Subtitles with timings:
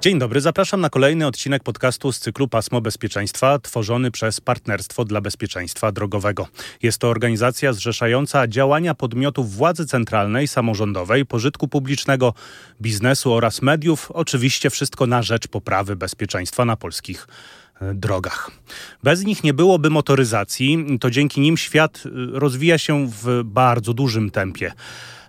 [0.00, 5.20] Dzień dobry, zapraszam na kolejny odcinek podcastu z cyklu Pasmo Bezpieczeństwa, tworzony przez Partnerstwo dla
[5.20, 6.46] Bezpieczeństwa Drogowego.
[6.82, 12.34] Jest to organizacja zrzeszająca działania podmiotów władzy centralnej, samorządowej, pożytku publicznego,
[12.82, 14.10] biznesu oraz mediów.
[14.10, 17.28] Oczywiście wszystko na rzecz poprawy bezpieczeństwa na polskich
[17.80, 18.50] e, drogach.
[19.02, 24.30] Bez nich nie byłoby motoryzacji, to dzięki nim świat e, rozwija się w bardzo dużym
[24.30, 24.72] tempie.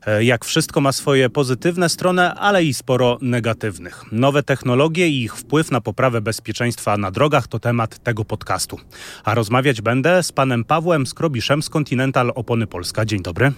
[0.06, 4.04] E, jak wszystko ma swoje pozytywne strony, ale i sporo negatywnych.
[4.12, 8.80] Nowe technologie i ich wpływ na poprawę bezpieczeństwa na drogach to temat tego podcastu.
[9.24, 13.06] A rozmawiać będę z panem Pawłem Skrobiszem z Continental Opony Polska.
[13.06, 13.52] Dzień dobry.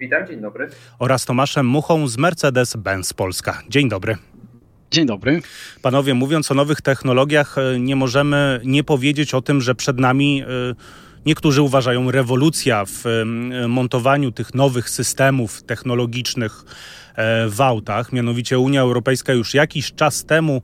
[0.00, 0.68] Witam, dzień dobry.
[0.98, 3.62] Oraz Tomaszem Muchą z Mercedes-Benz Polska.
[3.68, 4.16] Dzień dobry.
[4.90, 5.42] Dzień dobry.
[5.82, 10.36] Panowie, mówiąc o nowych technologiach, e, nie możemy nie powiedzieć o tym, że przed nami.
[10.36, 10.74] Yy,
[11.26, 13.04] Niektórzy uważają rewolucja w
[13.68, 16.64] montowaniu tych nowych systemów technologicznych
[17.14, 18.12] e, w autach.
[18.12, 20.62] Mianowicie Unia Europejska już jakiś czas temu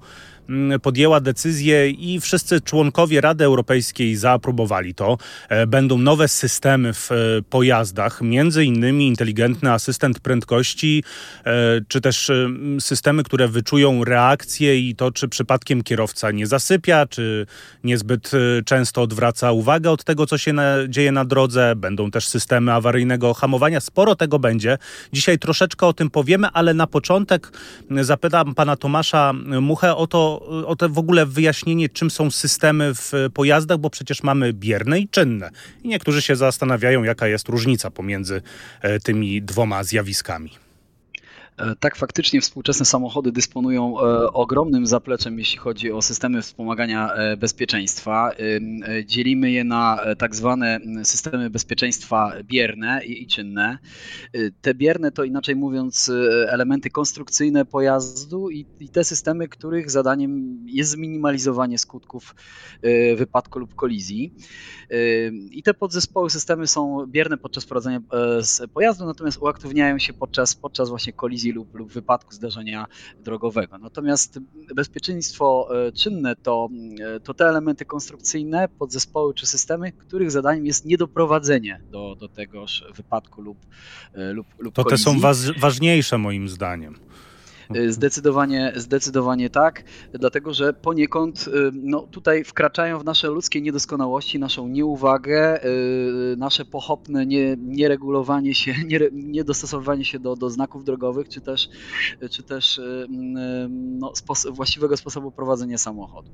[0.83, 5.19] podjęła decyzję i wszyscy członkowie Rady Europejskiej zaaprobowali to.
[5.48, 7.14] E, będą nowe systemy w e,
[7.50, 11.05] pojazdach, między innymi inteligentny asystent prędkości,
[11.44, 11.53] e,
[11.88, 12.30] czy też
[12.80, 17.47] systemy, które wyczują reakcję i to, czy przypadkiem kierowca nie zasypia, czy
[17.84, 18.31] niezbyt
[18.64, 20.55] często odwraca uwagę od tego, co się
[20.88, 21.77] dzieje na drodze.
[21.77, 23.81] Będą też systemy awaryjnego hamowania.
[23.81, 24.78] Sporo tego będzie.
[25.12, 27.53] Dzisiaj troszeczkę o tym powiemy, ale na początek
[27.91, 30.36] zapytam pana Tomasza Muchę o to,
[30.67, 35.09] o, te w ogóle wyjaśnienie, czym są systemy w pojazdach, bo przecież mamy bierne i
[35.09, 35.51] czynne.
[35.83, 38.43] I niektórzy się zastanawiają, jaka jest różnica pomiędzy
[38.83, 40.66] e, tymi dwoma zjawiskami.
[41.59, 47.37] E, tak, faktycznie współczesne samochody dysponują e, ogromnym zapleczem, jeśli chodzi o systemy wspomagania e,
[47.37, 48.31] bezpieczeństwa.
[49.05, 53.78] Dzielimy je na tak zwane systemy bezpieczeństwa bierne i czynne.
[54.61, 56.11] Te bierne to inaczej mówiąc
[56.49, 62.34] elementy konstrukcyjne pojazdu i te systemy, których zadaniem jest zminimalizowanie skutków
[63.16, 64.34] wypadku lub kolizji.
[65.50, 68.00] I te podzespoły systemy są bierne podczas prowadzenia
[68.75, 72.87] pojazdu, natomiast uaktywniają się podczas, podczas właśnie kolizji kolizji lub, lub wypadku zdarzenia
[73.25, 73.79] drogowego.
[73.79, 74.39] Natomiast
[74.75, 76.69] bezpieczeństwo e, czynne to,
[77.17, 82.84] e, to te elementy konstrukcyjne, podzespoły czy systemy, których zadaniem jest niedoprowadzenie do, do tegoż
[82.97, 83.59] wypadku lub,
[84.15, 85.05] e, lub, lub To kolizji.
[85.05, 85.21] te są
[85.61, 86.99] ważniejsze moim zdaniem.
[87.75, 94.38] Y, zdecydowanie, zdecydowanie tak, dlatego że poniekąd y, no, tutaj wkraczają w nasze ludzkie niedoskonałości,
[94.38, 101.28] naszą nieuwagę, y, nasze pochopne nie, nieregulowanie się, nie, niedostosowywanie się do, do znaków drogowych,
[101.28, 101.69] czy też,
[102.31, 102.81] czy też
[103.71, 104.12] no,
[104.50, 106.31] właściwego sposobu prowadzenia samochodu.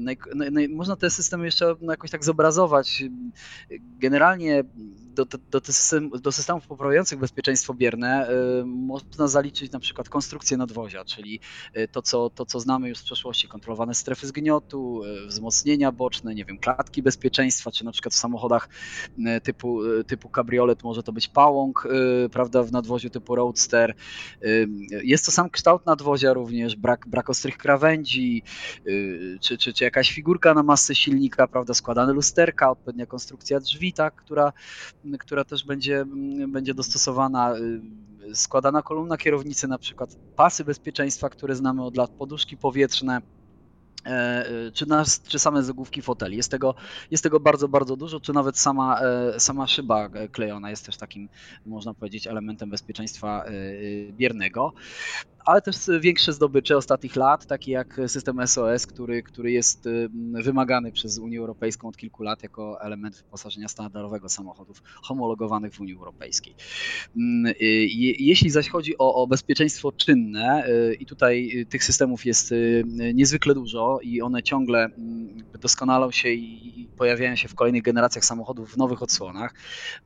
[0.00, 0.18] Naj,
[0.50, 3.04] naj, można te systemy jeszcze jakoś tak zobrazować.
[3.98, 4.64] Generalnie
[5.16, 8.28] do, do, do, system, do systemów poprawiających bezpieczeństwo bierne
[8.64, 11.40] można zaliczyć na przykład konstrukcję nadwozia, czyli
[11.74, 16.34] e, to co, to, co znamy już z przeszłości, kontrolowane strefy zgniotu, e, wzmocnienia boczne,
[16.34, 18.68] nie wiem, klatki bezpieczeństwa, czy na przykład w samochodach
[19.42, 21.88] typu, typu cabriolet może to być pałąk,
[22.32, 23.94] prawda, w nadwoziu typu roadster.
[25.02, 28.42] Jest to sam kształt nadwozia również, brak, brak ostrych krawędzi,
[29.40, 34.14] czy, czy, czy jakaś figurka na masę silnika, prawda, składane lusterka, odpowiednia konstrukcja drzwi, tak,
[34.14, 34.52] która,
[35.18, 36.04] która też będzie,
[36.48, 37.54] będzie dostosowana
[38.34, 43.22] składana kolumna kierownicy, na przykład pasy bezpieczeństwa, które znamy od lat, poduszki powietrzne,
[44.06, 46.36] e, e, czy, nas, czy same zagłówki foteli.
[46.36, 46.74] Jest tego,
[47.10, 51.28] jest tego bardzo, bardzo dużo, czy nawet sama, e, sama szyba klejona jest też takim,
[51.66, 53.44] można powiedzieć, elementem bezpieczeństwa
[54.10, 54.72] biernego
[55.46, 59.88] ale też większe zdobycze ostatnich lat, takie jak system SOS, który, który jest
[60.32, 65.94] wymagany przez Unię Europejską od kilku lat jako element wyposażenia standardowego samochodów homologowanych w Unii
[65.94, 66.54] Europejskiej.
[67.16, 67.54] Mm,
[68.18, 72.84] jeśli zaś chodzi o, o bezpieczeństwo czynne, y, i tutaj tych systemów jest y,
[73.14, 78.72] niezwykle dużo i one ciągle mm, doskonalą się i pojawiają się w kolejnych generacjach samochodów
[78.72, 79.54] w nowych odsłonach,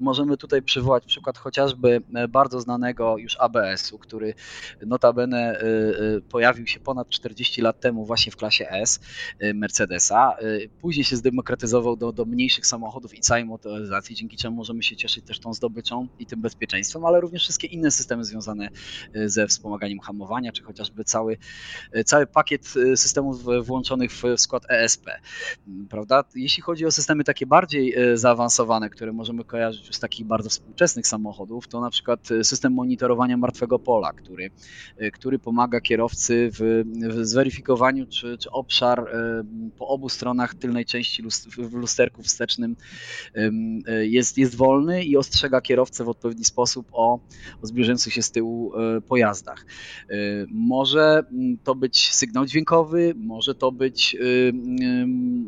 [0.01, 4.35] możemy tutaj przywołać przykład chociażby e, bardzo znanego już ABS-u, który
[4.87, 5.61] notabene notabene
[6.17, 9.01] y, pojawił się ponad 40 lat temu właśnie w klasie S
[9.43, 10.37] y, Mercedesa.
[10.81, 15.25] Później się zdemokratyzował do, do mniejszych samochodów i całej motoryzacji, dzięki czemu możemy się cieszyć
[15.25, 18.69] też tą zdobyczą i tym bezpieczeństwem, ale również wszystkie inne systemy związane
[19.27, 21.37] ze wspomaganiem hamowania, czy chociażby cały,
[22.05, 22.67] cały pakiet
[22.97, 25.07] systemów włączonych w skład ESP.
[25.91, 26.25] Prawda?
[26.35, 31.07] Jeśli chodzi o systemy takie bardziej zaawansowane, które możemy kojarzyć już z takich bardzo współczesnych
[31.07, 34.51] samochodów, to na przykład system monitorowania martwego pola, który,
[35.21, 39.07] który pomaga kierowcy w, w zweryfikowaniu, czy, czy obszar
[39.79, 41.23] po obu stronach tylnej części
[41.59, 42.77] w lusterku wstecznym
[44.03, 47.21] jest, jest wolny i ostrzega kierowcę w odpowiedni sposób o,
[47.63, 48.73] o zbliżających się z tyłu
[49.09, 49.67] pojazdach.
[50.51, 51.23] Może
[51.65, 54.17] to być sygnał dźwiękowy, może to być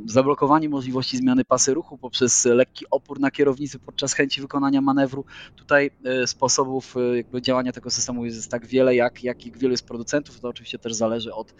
[0.06, 5.24] zablokowanie możliwości zmiany pasy ruchu poprzez lekki opór na kierownicy podczas chęci wykonania manewru.
[5.56, 9.72] Tutaj e, sposobów e, jakby działania tego systemu jest tak wiele, jak, jak i wielu
[9.72, 10.40] jest producentów.
[10.40, 11.54] To oczywiście też zależy od,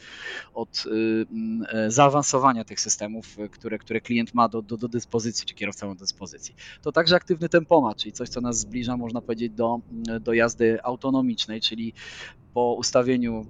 [0.55, 0.85] od
[1.73, 5.95] e, zaawansowania tych systemów, które, które klient ma do, do, do dyspozycji, czy kierowca ma
[5.95, 6.55] do dyspozycji.
[6.83, 9.81] To także aktywny tempomat, czyli coś, co nas zbliża, można powiedzieć, do,
[10.21, 11.95] do jazdy autonomicznej, czyli
[12.55, 13.47] po ustawieniu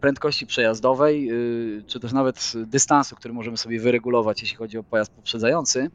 [0.00, 5.12] prędkości przejazdowej, y, czy też nawet dystansu, który możemy sobie wyregulować, jeśli chodzi o pojazd
[5.12, 5.90] poprzedzający,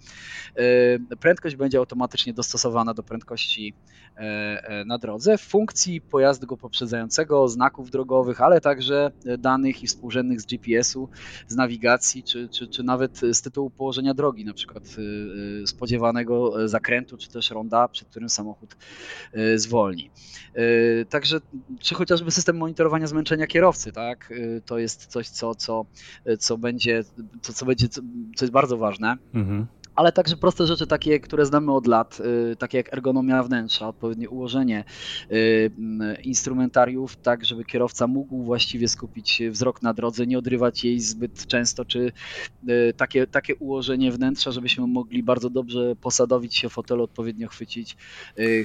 [1.12, 3.74] y, prędkość będzie automatycznie dostosowana do prędkości
[4.18, 9.88] e, e, na drodze w funkcji pojazdu go poprzedzającego, znaków drogowych, ale także danych i
[9.88, 11.10] współrzędnych z GPS-u,
[11.48, 14.84] z nawigacji, czy, czy, czy nawet z tytułu położenia drogi, na przykład
[15.63, 18.75] y, spodziewanego zakrętu, czy też ronda, przed którym samochód
[19.56, 20.12] zwolni.
[21.10, 21.39] Także,
[21.80, 24.31] czy chociażby system monitorowania zmęczenia kierowcy, tak?
[24.31, 25.85] Y, to jest coś, co, co,
[26.39, 27.03] co będzie,
[27.41, 27.88] co, co będzie,
[28.35, 29.18] co jest bardzo ważne.
[29.33, 33.88] Mhm ale także proste rzeczy takie, które znamy od lat, y, takie jak ergonomia wnętrza,
[33.88, 34.84] odpowiednie ułożenie
[35.31, 35.72] y,
[36.24, 41.86] instrumentariów, tak żeby kierowca mógł właściwie skupić wzrok na drodze, nie odrywać jej zbyt często,
[41.86, 42.12] czy
[42.69, 47.98] y, takie, takie ułożenie wnętrza, żebyśmy mogli bardzo dobrze posadowić się w fotelu, odpowiednio chwycić,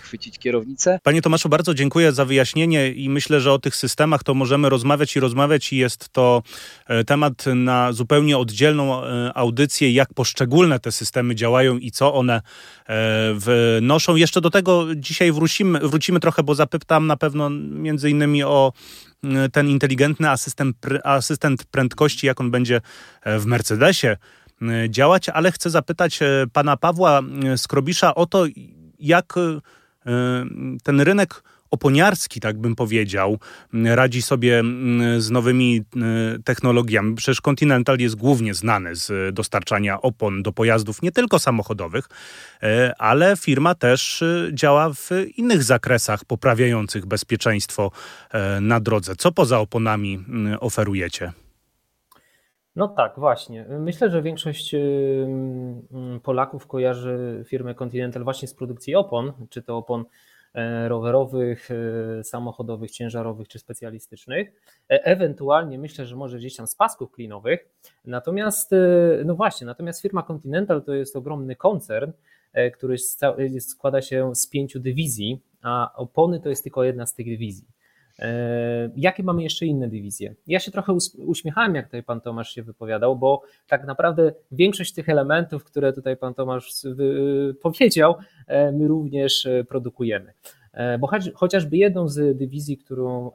[0.02, 0.98] chwycić kierownicę.
[1.02, 5.16] Panie Tomaszu, bardzo dziękuję za wyjaśnienie i myślę, że o tych systemach to możemy rozmawiać
[5.16, 6.42] i rozmawiać i jest to
[6.86, 12.14] e, temat na zupełnie oddzielną e, audycję, jak poszczególne te systemy systemy działają i co
[12.14, 12.42] one
[12.88, 14.16] e, wnoszą.
[14.16, 18.72] Jeszcze do tego dzisiaj wrócimy, wrócimy trochę, bo zapytam na pewno między innymi o
[19.24, 22.80] e, ten inteligentny asystent, asystent prędkości, jak on będzie
[23.22, 24.16] e, w Mercedesie
[24.88, 26.20] działać, ale chcę zapytać
[26.52, 27.20] pana Pawła
[27.56, 28.44] Skrobisza o to,
[28.98, 29.34] jak
[30.82, 33.38] ten rynek oponiarski, tak bym powiedział,
[33.84, 34.62] radzi sobie
[35.18, 35.84] z nowymi
[36.36, 37.14] y, technologiami.
[37.14, 42.08] Przecież Continental jest głównie znany z dostarczania opon do pojazdów nie tylko samochodowych,
[42.62, 47.90] e, ale firma też działa w innych zakresach poprawiających bezpieczeństwo
[48.30, 49.16] e, na drodze.
[49.16, 50.24] Co poza oponami
[50.60, 51.32] oferujecie?
[52.76, 53.66] No tak, właśnie.
[53.80, 54.74] Myślę, że większość
[56.22, 60.04] Polaków kojarzy firmę Continental właśnie z produkcji opon, czy to opon E,
[60.88, 64.48] rowerowych, e, samochodowych, ciężarowych czy specjalistycznych.
[64.90, 67.68] E, ewentualnie myślę, że może gdzieś tam z pasków klinowych.
[68.04, 68.70] Natomiast,
[69.24, 72.12] no właśnie, natomiast firma Continental to jest ogromny koncern,
[72.74, 72.96] który
[73.60, 77.66] składa się z pięciu dywizji, a opony to jest tylko jedna z tych dywizji.
[78.18, 80.34] E, jakie mamy jeszcze inne dywizje?
[80.46, 85.08] Ja się trochę uśmiechałem, jak tutaj pan Tomasz się wypowiadał, bo tak naprawdę większość tych
[85.08, 86.82] elementów, które tutaj pan Tomasz
[87.62, 88.14] powiedział,
[88.46, 90.32] e, my również e, produkujemy.
[91.00, 93.30] Bo chociażby jedną z dywizji, którą,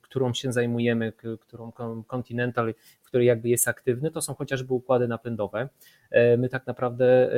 [0.00, 1.72] którą się zajmujemy, którą
[2.06, 2.74] Continental,
[3.08, 5.68] w której jakby jest aktywny, to są chociażby układy napędowe.
[6.38, 7.30] My tak naprawdę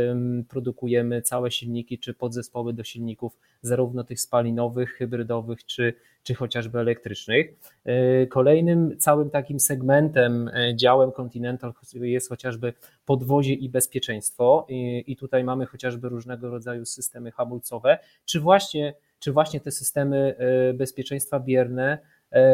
[0.48, 7.46] produkujemy całe silniki czy podzespoły do silników, zarówno tych spalinowych, hybrydowych, czy czy chociażby elektrycznych.
[7.84, 12.72] E, kolejnym całym takim segmentem, e, działem Continental jest chociażby
[13.06, 14.66] podwozie i bezpieczeństwo
[15.06, 20.74] i tutaj mamy chociażby różnego rodzaju systemy hamulcowe, czy właśnie, czy właśnie te systemy e,
[20.74, 21.98] bezpieczeństwa bierne,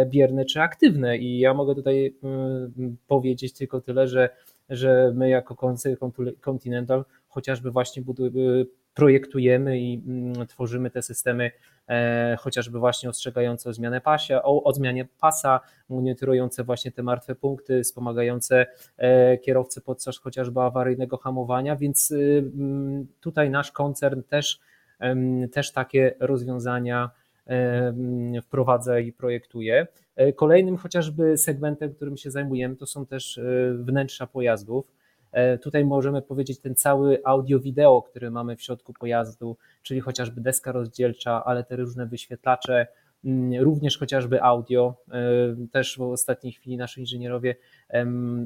[0.06, 1.18] bierne czy aktywne.
[1.18, 4.28] I ja mogę tutaj mm, powiedzieć tylko tyle, że,
[4.68, 5.74] że my jako
[6.40, 8.02] Continental chociażby właśnie
[8.94, 11.50] projektujemy i mm, tworzymy te systemy
[11.88, 17.34] E, chociażby właśnie ostrzegające o zmianę pasia, o, o zmianie pasa, monitorujące właśnie te martwe
[17.34, 18.66] punkty, wspomagające
[18.96, 24.60] e, kierowcę podczas chociażby awaryjnego hamowania, więc y, mm, tutaj nasz koncern też,
[25.52, 27.10] też takie rozwiązania
[28.42, 29.86] wprowadza i projektuje.
[30.16, 33.40] E, kolejnym chociażby segmentem, którym się zajmujemy, to są też
[33.78, 34.96] wnętrza pojazdów.
[35.36, 40.72] E, tutaj możemy powiedzieć ten cały audio-wideo, który mamy w środku pojazdu, czyli chociażby deska
[40.72, 42.86] rozdzielcza, ale te różne wyświetlacze,
[43.60, 44.94] również chociażby audio.
[45.12, 47.56] E, też w ostatniej chwili nasi inżynierowie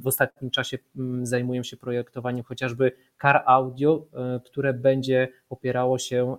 [0.00, 0.78] w ostatnim czasie
[1.22, 2.92] zajmują się projektowaniem chociażby
[3.22, 6.36] car audio, e, które będzie opierało się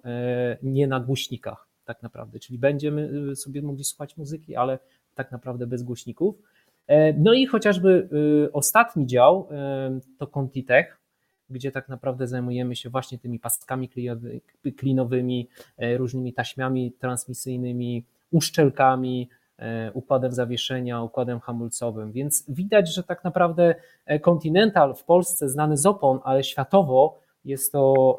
[0.63, 4.79] nie na głośnikach tak naprawdę, czyli będziemy sobie mogli słuchać muzyki, ale
[5.15, 6.35] tak naprawdę bez głośników.
[6.87, 8.09] E, no i chociażby
[8.47, 9.47] y, ostatni dział
[9.97, 10.97] y, to Contitech,
[11.49, 13.89] gdzie tak naprawdę zajmujemy się właśnie tymi paskami
[14.77, 19.29] klinowymi, e, różnymi taśmami transmisyjnymi, uszczelkami,
[19.93, 22.11] układem zawieszenia, układem hamulcowym.
[22.11, 23.75] Więc widać, że tak naprawdę
[24.21, 28.17] Continental w Polsce znany z opon, ale światowo jest to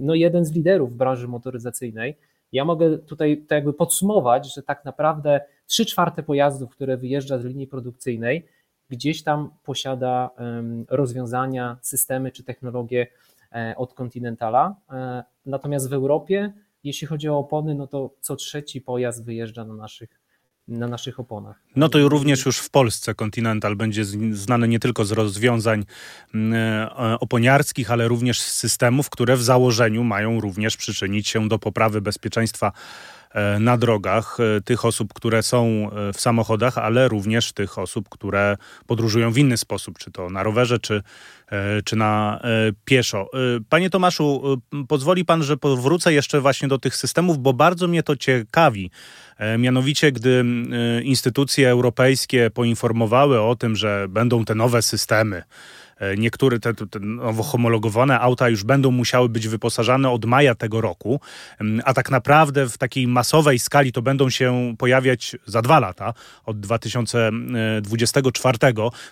[0.00, 2.16] no, jeden z liderów w branży motoryzacyjnej.
[2.52, 7.44] Ja mogę tutaj tak jakby podsumować, że tak naprawdę 3 czwarte pojazdów, które wyjeżdża z
[7.44, 8.46] linii produkcyjnej,
[8.88, 10.30] gdzieś tam posiada
[10.88, 13.06] rozwiązania, systemy czy technologie
[13.52, 14.76] e, od Continentala.
[14.92, 16.52] E, natomiast w Europie,
[16.84, 20.20] jeśli chodzi o opony, no to co trzeci pojazd wyjeżdża na naszych
[20.70, 21.56] na naszych oponach.
[21.76, 25.84] No to również już w Polsce Continental będzie znany nie tylko z rozwiązań
[26.34, 31.58] mm, e, oponiarskich, ale również z systemów, które w założeniu mają również przyczynić się do
[31.58, 32.72] poprawy bezpieczeństwa
[33.60, 38.56] na drogach, e, tych osób, które są e, w samochodach, ale również tych osób, które
[38.86, 41.02] podróżują w inny sposób, czy to na rowerze, czy,
[41.84, 42.40] czy na
[42.84, 43.30] pieszo.
[43.68, 44.58] Panie Tomaszu,
[44.88, 48.90] pozwoli pan, że powrócę jeszcze właśnie do tych systemów, bo bardzo mnie to ciekawi.
[49.58, 50.44] Mianowicie, gdy
[51.02, 55.79] instytucje europejskie poinformowały o tym, że będą te nowe systemy, E,
[56.16, 61.20] niektóre te, te nowo homologowane auta już będą musiały być wyposażane od maja tego roku,
[61.60, 66.14] mm, a tak naprawdę w takiej masowej skali to będą się pojawiać za dwa lata,
[66.44, 68.58] od 2024.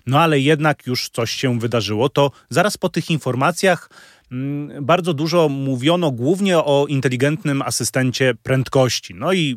[0.07, 2.09] No ale jednak już coś się wydarzyło.
[2.09, 3.90] To zaraz po tych informacjach
[4.33, 9.14] mm, bardzo dużo mówiono głównie o inteligentnym asystencie prędkości.
[9.14, 9.57] No i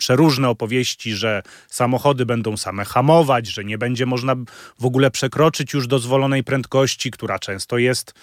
[0.00, 4.36] przeróżne opowieści, że samochody będą same hamować, że nie będzie można
[4.78, 8.14] w ogóle przekroczyć już dozwolonej prędkości, która często jest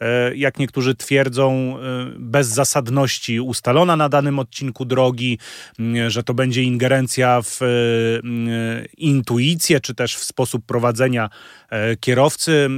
[0.00, 1.80] e, jak niektórzy twierdzą, e,
[2.18, 5.38] bez zasadności ustalona na danym odcinku drogi,
[6.08, 7.66] że to będzie ingerencja w e,
[8.96, 11.30] intuicję, czy też w sposób prowadzenia
[12.00, 12.68] kierowcy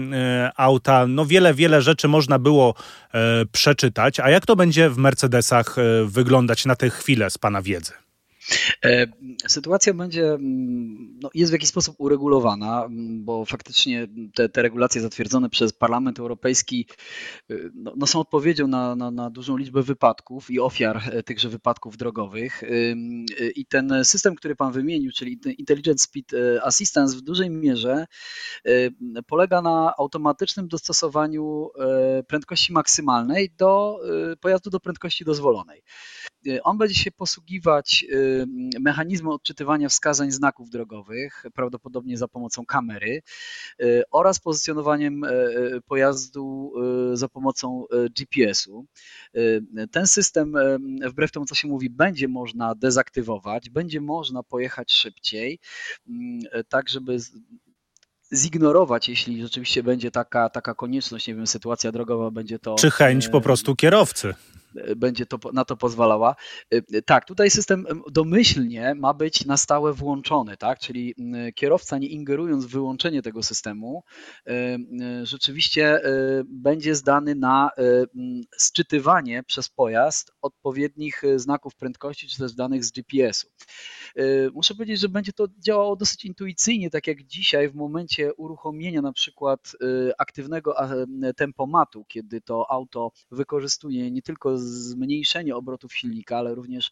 [0.57, 1.07] auta.
[1.07, 2.75] No wiele, wiele rzeczy można było
[3.53, 4.21] przeczytać.
[4.21, 8.02] A jak to będzie w Mercedesach wyglądać na tę chwilę z Pana wiedzy?
[8.85, 9.07] E,
[9.49, 15.01] sytuacja będzie, mm, no, jest w jakiś sposób uregulowana, mm, bo faktycznie te, te regulacje
[15.01, 16.87] zatwierdzone przez Parlament Europejski
[17.51, 21.49] y, no, no są odpowiedzią na, na, na, dużą liczbę wypadków i ofiar e, tychże
[21.49, 22.63] wypadków drogowych.
[22.63, 22.97] Y,
[23.57, 28.07] I ten system, który Pan wymienił, czyli Intelligent Speed e, Assistance, w dużej mierze
[29.27, 31.71] polega na automatycznym dostosowaniu
[32.29, 34.01] prędkości maksymalnej do
[34.41, 35.83] pojazdu do prędkości dozwolonej.
[36.63, 38.05] On będzie się posługiwać
[38.81, 43.23] mechanizmem odczytywania wskazań znaków drogowych, prawdopodobnie za pomocą kamery,
[43.83, 46.73] y, oraz pozycjonowaniem e, e, pojazdu
[47.13, 48.87] za pomocą e, GPS-u.
[49.91, 50.55] Ten system,
[51.05, 55.59] wbrew temu co się mówi, będzie można dezaktywować, będzie można pojechać szybciej,
[56.09, 57.19] mm, tak żeby
[58.35, 62.75] zignorować, jeśli rzeczywiście będzie taka, taka konieczność, nie wiem, sytuacja drogowa będzie to.
[62.75, 64.35] Czy chęć po prostu kierowcy
[64.97, 66.37] będzie to, na to pozwalała.
[66.75, 70.79] Y, tak, tutaj system domyślnie ma być na stałe włączony, tak?
[70.79, 71.15] czyli
[71.55, 74.03] kierowca nie ingerując w wyłączenie tego systemu,
[74.49, 74.53] y,
[75.27, 76.01] rzeczywiście
[76.45, 77.71] będzie zdany na
[78.57, 83.49] sczytywanie przez pojazd odpowiednich znaków prędkości czy też danych z GPS-u.
[84.55, 89.13] Muszę powiedzieć, że będzie to działało dosyć intuicyjnie, tak jak dzisiaj w momencie uruchomienia na
[89.13, 89.73] przykład
[90.19, 90.75] aktywnego
[91.37, 96.91] tempomatu, kiedy to auto wykorzystuje nie tylko zmniejszenie obrotów silnika, ale również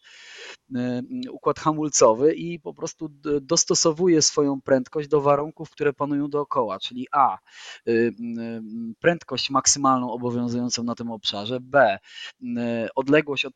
[0.75, 1.01] e,
[1.31, 3.09] układ hamulcowy i po prostu
[3.41, 7.37] dostosowuje swoją prędkość do warunków, które panują dookoła, czyli A,
[7.87, 8.13] y,
[8.99, 11.99] prędkość maksymalną obowiązującą na tym obszarze, B,
[12.95, 13.53] odległość od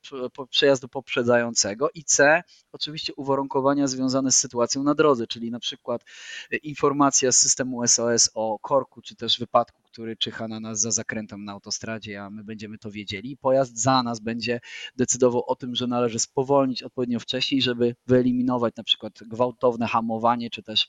[0.50, 1.90] przejazdu poprzedzającego.
[1.94, 6.06] I C, oczywiście uwarunkowania związane z sytuacją na drodze, czyli na przykład
[6.52, 10.92] e, informacja z systemu SOS o korku czy też wypadku, który czyha na nas za
[10.92, 13.38] zakrętem na autostradzie, a my będziemy to wiedzieli.
[13.38, 14.60] Pojazd za nas będzie
[14.96, 20.64] decydował o tym, że należy spowolnić odpowiednio wcześniej, żeby wyeliminować na przykład gwałtowne hamowanie, czy
[20.64, 20.88] też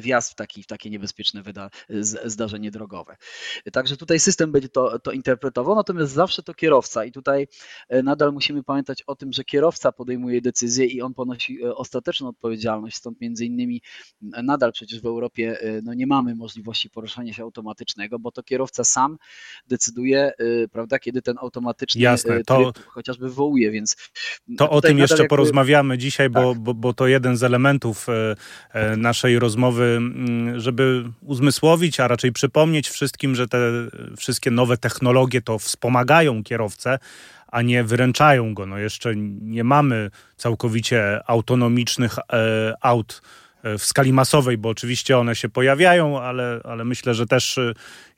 [0.00, 1.70] wjazd w, taki, w takie niebezpieczne wyda,
[2.24, 3.16] zdarzenie drogowe.
[3.72, 7.46] Także tutaj system będzie to, to interpretował, natomiast zawsze to kierowca i tutaj
[7.88, 12.96] e, nadal musimy pamiętać o tym, że kierowca podejmuje decyzję i on ponosi ostateczną odpowiedzialność,
[12.96, 13.82] stąd między innymi
[14.22, 19.16] nadal przecież w Europie no nie mamy możliwości poruszania się automatycznego, bo to kierowca sam
[19.66, 20.32] decyduje,
[20.72, 23.96] prawda, kiedy ten automatyczny Jasne, to, chociażby wywołuje, więc
[24.58, 25.28] to o tym jeszcze jakby...
[25.28, 26.42] porozmawiamy dzisiaj, tak.
[26.42, 28.06] bo, bo, bo to jeden z elementów
[28.96, 33.58] naszej rozmowy, mm, żeby uzmysłowić, a raczej przypomnieć wszystkim, że te
[34.16, 36.98] wszystkie nowe technologie to wspomagają kierowcę,
[37.48, 38.66] a nie wyręczają go.
[38.66, 43.22] No jeszcze nie mamy całkowicie autonomicznych e, aut
[43.78, 47.60] w skali masowej, bo oczywiście one się pojawiają, ale, ale myślę, że też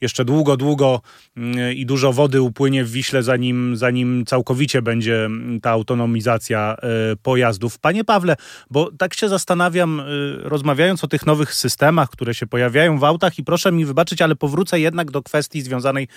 [0.00, 1.00] jeszcze długo, długo
[1.36, 6.76] mm, i dużo wody upłynie w Wiśle, zanim, zanim całkowicie będzie mm, ta autonomizacja
[7.22, 7.78] pojazdów.
[7.78, 8.36] Panie Pawle,
[8.70, 10.02] bo tak się zastanawiam,
[10.42, 14.36] rozmawiając o tych nowych systemach, które się pojawiają w autach i proszę mi wybaczyć, ale
[14.36, 16.08] powrócę jednak do kwestii związanej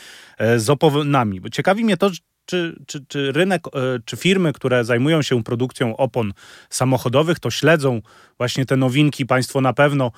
[0.57, 1.41] z oponami.
[1.51, 2.09] Ciekawi mnie to,
[2.49, 3.71] czy, czy, czy rynek, e,
[4.05, 6.33] czy firmy, które zajmują się produkcją opon
[6.69, 8.01] samochodowych, to śledzą
[8.37, 10.11] właśnie te nowinki, państwo na pewno,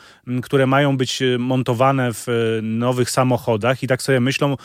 [0.44, 4.58] które mają być e, montowane w e, nowych samochodach i tak sobie myślą,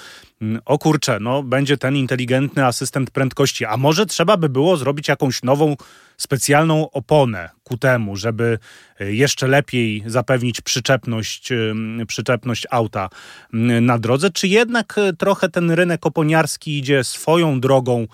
[0.65, 5.43] o kurczę, no będzie ten inteligentny asystent prędkości, a może trzeba by było zrobić jakąś
[5.43, 5.77] nową
[6.17, 8.59] specjalną oponę ku temu, żeby
[9.01, 11.57] e, jeszcze lepiej zapewnić przyczepność, e,
[12.07, 13.09] przyczepność auta
[13.81, 18.07] na drodze, czy jednak e, trochę ten rynek oponiarski idzie swoją drogą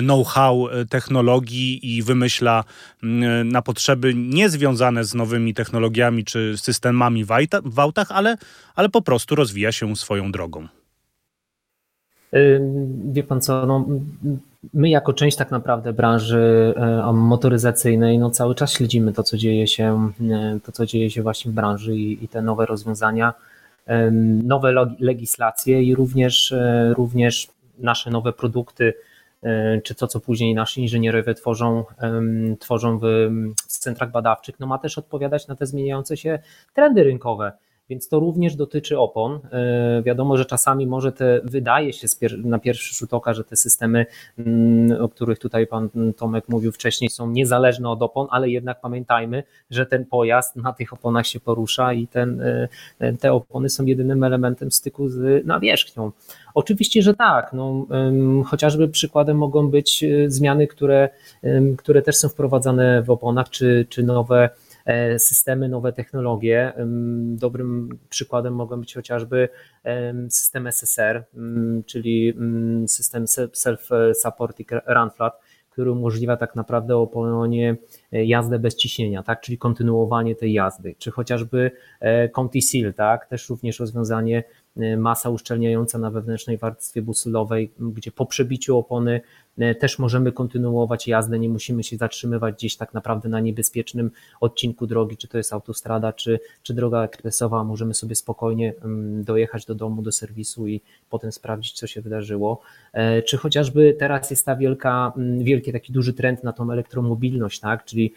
[0.00, 2.64] know-how technologii i wymyśla
[3.44, 7.24] na potrzeby niezwiązane z nowymi technologiami czy systemami
[7.64, 8.36] w autach, ale,
[8.74, 10.68] ale po prostu rozwija się swoją drogą.
[13.12, 13.86] Wie pan co, no,
[14.74, 19.66] my jako część tak naprawdę branży e, motoryzacyjnej, no cały czas śledzimy to, co dzieje
[19.66, 23.34] się, e, to, co dzieje się właśnie w branży i, i te nowe rozwiązania,
[24.42, 28.94] nowe legislacje i również, e, również nasze nowe produkty,
[29.84, 31.84] czy to, co później nasi inżynierowie tworzą,
[32.58, 33.02] tworzą w,
[33.56, 36.38] w centrach badawczych, no ma też odpowiadać na te zmieniające się
[36.74, 37.52] trendy rynkowe.
[37.90, 39.40] Więc to również dotyczy opon.
[39.52, 42.06] E, wiadomo, że czasami może te, wydaje się
[42.44, 44.06] na pierwszy rzut oka, że te systemy,
[44.38, 49.42] mm, o których tutaj pan Tomek mówił wcześniej, są niezależne od opon, ale jednak pamiętajmy,
[49.70, 52.40] że ten pojazd na tych oponach się porusza i ten,
[53.00, 56.12] e, te opony są jedynym elementem styku z nawierzchnią.
[56.54, 57.52] Oczywiście, że tak.
[57.52, 57.86] No,
[58.46, 61.08] chociażby przykładem mogą być e, zmiany, które,
[61.78, 64.50] które też są wprowadzane w oponach, czy, czy nowe
[65.18, 66.72] systemy, nowe technologie.
[67.26, 69.48] Dobrym przykładem mogą być chociażby
[70.28, 71.24] system SSR,
[71.86, 72.34] czyli
[72.86, 75.40] system Self-Supporting Run Flat,
[75.74, 77.76] który umożliwia tak naprawdę opononie
[78.12, 83.26] e, jazdę bez ciśnienia, tak, czyli kontynuowanie tej jazdy, czy chociażby e, Conti Seal, tak,
[83.26, 84.44] też również rozwiązanie
[84.96, 89.43] masa uszczelniająca na wewnętrznej warstwie busylowej, gdzie po przebiciu opony E,
[89.80, 95.16] też możemy kontynuować jazdę, nie musimy się zatrzymywać gdzieś tak naprawdę na niebezpiecznym odcinku drogi,
[95.16, 100.02] czy to jest autostrada, czy, czy droga ekspresowa, możemy sobie spokojnie mm, dojechać do domu,
[100.02, 102.60] do serwisu i potem sprawdzić, co się wydarzyło.
[102.92, 107.60] E, czy chociażby teraz jest ta wielka, mm, wielki taki duży trend na tą elektromobilność,
[107.60, 107.84] tak?
[107.84, 108.12] czyli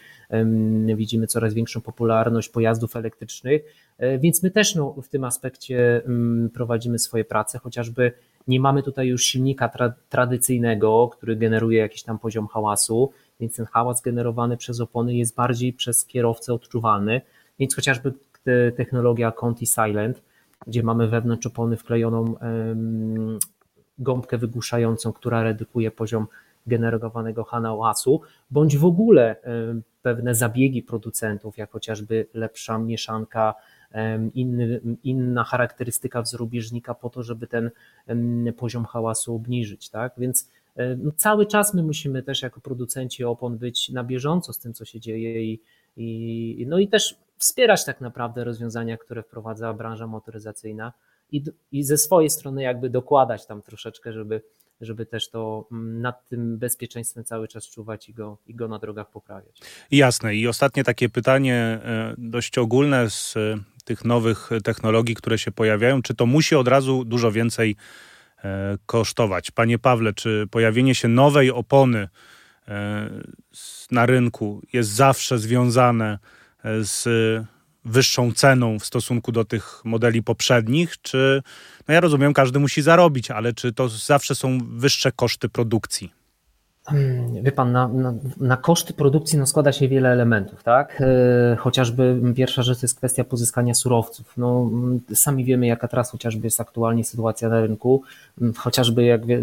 [0.96, 3.62] widzimy coraz większą popularność pojazdów elektrycznych,
[3.98, 8.12] e, więc my też no, w tym aspekcie mm, prowadzimy swoje prace, chociażby
[8.48, 13.66] nie mamy tutaj już silnika tra tradycyjnego, który generuje jakiś tam poziom hałasu, więc ten
[13.66, 17.20] hałas generowany przez opony jest bardziej przez kierowcę odczuwalny,
[17.58, 18.12] więc chociażby
[18.76, 20.22] technologia Conti Silent,
[20.66, 22.34] gdzie mamy wewnątrz opony wklejoną
[23.98, 26.26] gąbkę wygłuszającą, która redukuje poziom
[26.68, 29.36] generowanego hałasu, bądź w ogóle
[30.02, 33.54] pewne zabiegi producentów, jak chociażby lepsza mieszanka
[34.34, 37.70] inny, inna charakterystyka wzoru bieżnika po to, żeby ten
[38.56, 39.88] poziom hałasu obniżyć.
[39.90, 40.12] Tak?
[40.18, 40.50] Więc
[40.98, 44.84] no, cały czas my musimy też jako producenci opon być na bieżąco z tym, co
[44.84, 45.60] się dzieje i,
[45.96, 50.92] i, no i też wspierać tak naprawdę rozwiązania, które wprowadza branża motoryzacyjna
[51.32, 54.40] i, i ze swojej strony jakby dokładać tam troszeczkę, żeby,
[54.80, 58.78] żeby też to mm, nad tym bezpieczeństwem cały czas czuwać i go, i go na
[58.78, 59.60] drogach poprawiać.
[59.90, 60.34] Jasne.
[60.34, 63.34] I ostatnie takie pytanie e, dość ogólne z
[63.84, 67.76] tych nowych technologii, które się pojawiają, czy to musi od razu dużo więcej
[68.44, 69.50] e, kosztować?
[69.50, 72.08] Panie Pawle, czy pojawienie się nowej opony
[72.68, 73.10] e,
[73.90, 76.18] na rynku jest zawsze związane
[76.64, 77.04] e, z
[77.88, 81.42] wyższą ceną w stosunku do tych modeli poprzednich, czy
[81.88, 86.17] no ja rozumiem, każdy musi zarobić, ale czy to zawsze są wyższe koszty produkcji?
[86.88, 91.02] Hmm, wie pan, na, na, na, koszty produkcji no, składa się wiele elementów, tak?
[91.52, 94.32] E, chociażby pierwsza rzecz to jest kwestia pozyskania surowców.
[94.36, 94.70] No,
[95.14, 98.02] sami wiemy, jaka teraz chociażby jest aktualnie sytuacja na rynku.
[98.56, 99.42] Chociażby jak wie,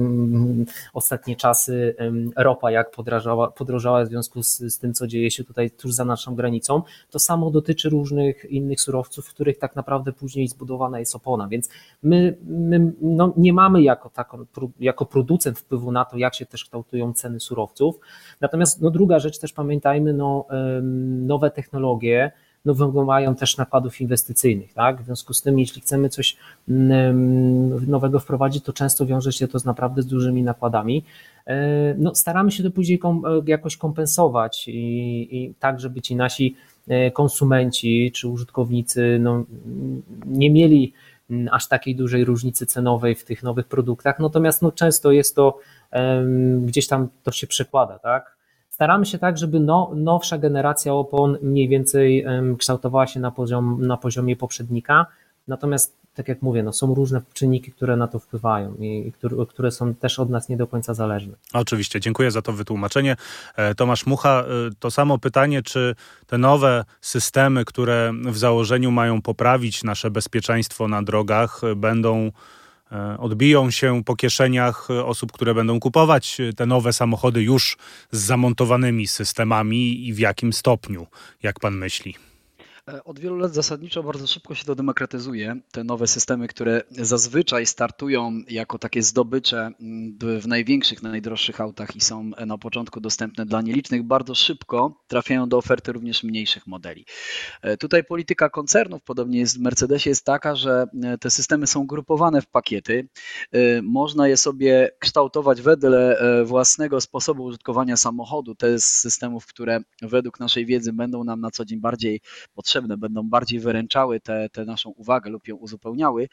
[0.94, 1.96] ostatnie czasy
[2.36, 6.06] ropa jak podrożała, podrożała w związku z, z, tym, co dzieje się tutaj tuż za
[6.06, 6.82] naszą granicą.
[7.12, 11.48] To samo dotyczy różnych innych surowców, w których tak naprawdę później zbudowana jest opona.
[11.48, 11.70] Więc
[12.04, 14.12] my, my no, nie mamy jako,
[14.80, 18.00] jako producent wpływu na to, jak się też kształtują ceny ceny surowców.
[18.42, 20.46] Natomiast no, druga rzecz też pamiętajmy, no,
[21.22, 22.32] nowe technologie
[22.66, 24.74] no, wymagają też nakładów inwestycyjnych.
[24.74, 25.02] Tak?
[25.02, 26.38] W związku z tym, jeśli chcemy coś
[27.88, 31.04] nowego wprowadzić, to często wiąże się to z naprawdę z dużymi nakładami.
[31.48, 36.56] E, no, staramy się to później kom, jakoś kompensować i, i tak, żeby ci nasi
[37.14, 39.44] konsumenci czy użytkownicy no,
[40.26, 40.94] nie mieli
[41.52, 45.60] aż takiej dużej różnicy cenowej w tych nowych produktach, natomiast no, często jest to
[46.62, 48.36] gdzieś tam to się przekłada, tak?
[48.70, 52.26] Staramy się tak, żeby no, nowsza generacja opon mniej więcej
[52.58, 55.06] kształtowała się na, poziom, na poziomie poprzednika,
[55.48, 59.72] natomiast tak jak mówię, no są różne czynniki, które na to wpływają i które, które
[59.72, 61.34] są też od nas nie do końca zależne.
[61.54, 63.16] Oczywiście, dziękuję za to wytłumaczenie.
[63.56, 64.46] E, Tomasz Mucha, e,
[64.80, 65.96] to samo pytanie, czy
[66.28, 72.32] te nowe systemy, które w założeniu mają poprawić nasze bezpieczeństwo na drogach, będą
[72.92, 77.78] e, odbiją się po kieszeniach osób, które będą kupować te nowe samochody już
[78.12, 81.08] z zamontowanymi systemami i w jakim stopniu,
[81.44, 82.16] jak pan myśli?
[82.90, 85.56] E, od wielu lat zasadniczo bardzo szybko się to demokratyzuje.
[85.72, 89.72] Te nowe systemy, które zazwyczaj startują jako takie zdobycze
[90.20, 95.58] w największych, najdroższych autach i są na początku dostępne dla nielicznych, bardzo szybko trafiają do
[95.58, 97.06] oferty również mniejszych modeli.
[97.62, 101.88] E, tutaj polityka koncernów, podobnie jest w Mercedesie, jest taka, że e, te systemy są
[101.88, 103.08] grupowane w pakiety.
[103.84, 108.56] Można je sobie kształtować wedle własnego sposobu użytkowania samochodu.
[108.56, 112.22] Te z systemów, które według naszej wiedzy będą nam na co dzień bardziej
[112.54, 114.20] potrzebne potrzebne, będą bardziej wyręczały
[114.52, 116.28] tę naszą uwagę lub ją uzupełniały,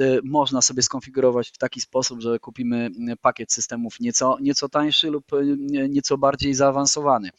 [0.00, 5.32] y, można sobie skonfigurować w taki sposób, że kupimy pakiet systemów nieco, nieco tańszy lub
[5.32, 5.56] y,
[5.88, 7.30] nieco bardziej zaawansowany.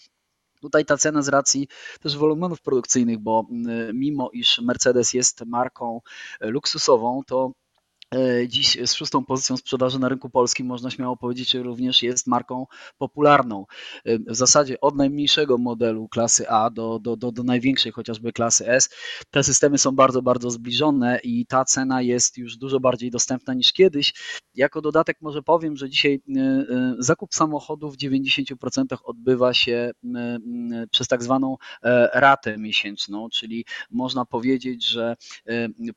[0.61, 1.67] Tutaj ta cena z racji
[2.01, 3.45] też wolumenów produkcyjnych, bo
[3.89, 6.01] y, mimo iż Mercedes jest marką
[6.41, 7.51] luksusową, to
[8.47, 12.65] dziś z szóstą pozycją sprzedaży na rynku polskim można śmiało powiedzieć, że również jest marką
[12.97, 13.65] popularną.
[14.05, 18.67] E, w zasadzie od najmniejszego modelu klasy A do, do, do, do największej chociażby klasy
[18.67, 18.89] S,
[19.31, 23.73] te systemy są bardzo, bardzo zbliżone i ta cena jest już dużo bardziej dostępna niż
[23.73, 24.13] kiedyś.
[24.55, 29.91] Jako dodatek może powiem, że dzisiaj e, zakup samochodu w 90% odbywa się
[30.91, 31.57] przez tak zwaną
[32.13, 35.15] ratę miesięczną, czyli można powiedzieć, że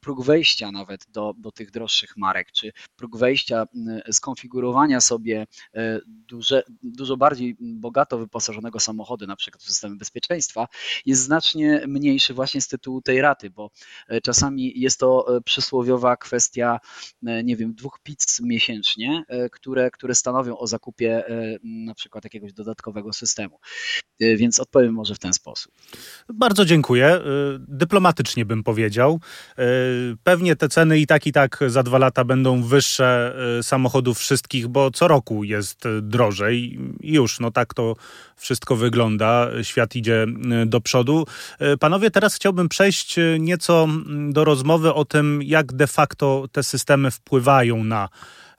[0.00, 3.66] próg wejścia nawet do, do tych droższych naszych marek, czy próg wejścia,
[4.10, 10.68] skonfigurowania sobie e, duże, dużo bardziej bogato wyposażonego samochodu, na przykład w systemy bezpieczeństwa,
[11.06, 13.70] jest znacznie mniejszy właśnie z tytułu tej raty, bo
[14.08, 16.78] e, czasami jest to e, przysłowiowa kwestia,
[17.22, 21.24] nie wiem, dwóch pizz miesięcznie, które, które stanowią o zakupie
[21.62, 23.58] na przykład jakiegoś dodatkowego systemu.
[24.20, 25.72] Więc odpowiem może w ten sposób.
[26.28, 27.20] Bardzo dziękuję.
[27.58, 29.20] Dyplomatycznie bym powiedział.
[30.22, 34.68] Pewnie te ceny i tak, i tak za dwa lata będą wyższe y, samochodów wszystkich,
[34.68, 37.96] bo co roku jest y, drożej już, no tak to
[38.36, 39.48] wszystko wygląda.
[39.62, 40.26] Świat idzie
[40.62, 41.26] y, do przodu.
[41.80, 47.10] Panowie, teraz chciałbym przejść nieco mm, do rozmowy o tym, jak de facto te systemy
[47.10, 48.08] wpływają na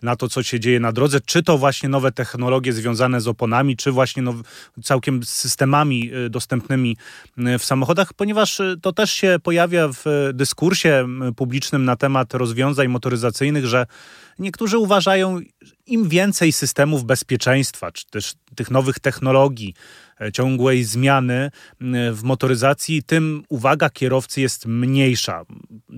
[0.01, 3.77] na to, co się dzieje na drodze, czy to właśnie nowe technologie związane z oponami,
[3.77, 4.35] czy właśnie now,
[4.83, 6.97] całkiem systemami y, dostępnymi
[7.37, 12.87] y, w samochodach, ponieważ y, to też się pojawia w dyskursie publicznym na temat rozwiązań
[12.87, 13.85] motoryzacyjnych, że
[14.39, 15.39] niektórzy uważają,
[15.85, 19.73] im więcej systemów bezpieczeństwa, czy też tych nowych technologii,
[20.33, 21.51] ciągłej zmiany
[22.11, 25.43] w motoryzacji, tym uwaga kierowcy jest mniejsza.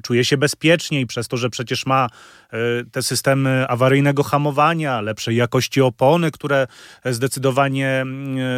[0.03, 2.57] Czuje się bezpieczniej przez to, że przecież ma e,
[2.91, 6.67] te systemy awaryjnego hamowania, lepszej jakości opony, które
[7.05, 8.05] zdecydowanie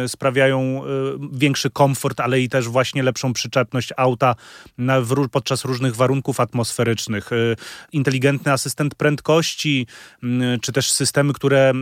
[0.06, 0.88] sprawiają e,
[1.32, 4.34] większy komfort, ale i też właśnie lepszą przyczepność auta
[5.32, 7.30] podczas różnych warunków atmosferycznych.
[7.92, 9.86] Inteligentny asystent prędkości,
[10.62, 11.72] czy też systemy, które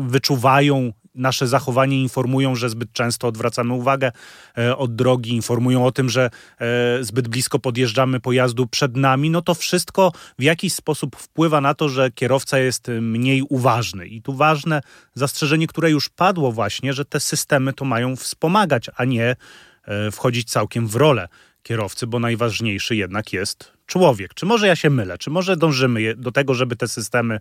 [0.00, 4.12] wyczuwają nasze zachowanie informują, że zbyt często odwracamy uwagę
[4.58, 9.42] e, od drogi, informują o tym, że e, zbyt blisko podjeżdżamy pojazdu przed nami, no
[9.42, 14.06] to wszystko w jakiś sposób wpływa na to, że kierowca jest mniej uważny.
[14.06, 14.80] I tu ważne
[15.14, 19.36] zastrzeżenie, które już padło właśnie, że te systemy to mają wspomagać, a nie
[19.84, 21.28] e, wchodzić całkiem w rolę
[21.62, 24.34] kierowcy, bo najważniejszy jednak jest człowiek.
[24.34, 25.18] Czy może ja się mylę?
[25.18, 27.40] Czy może dążymy do tego, żeby te systemy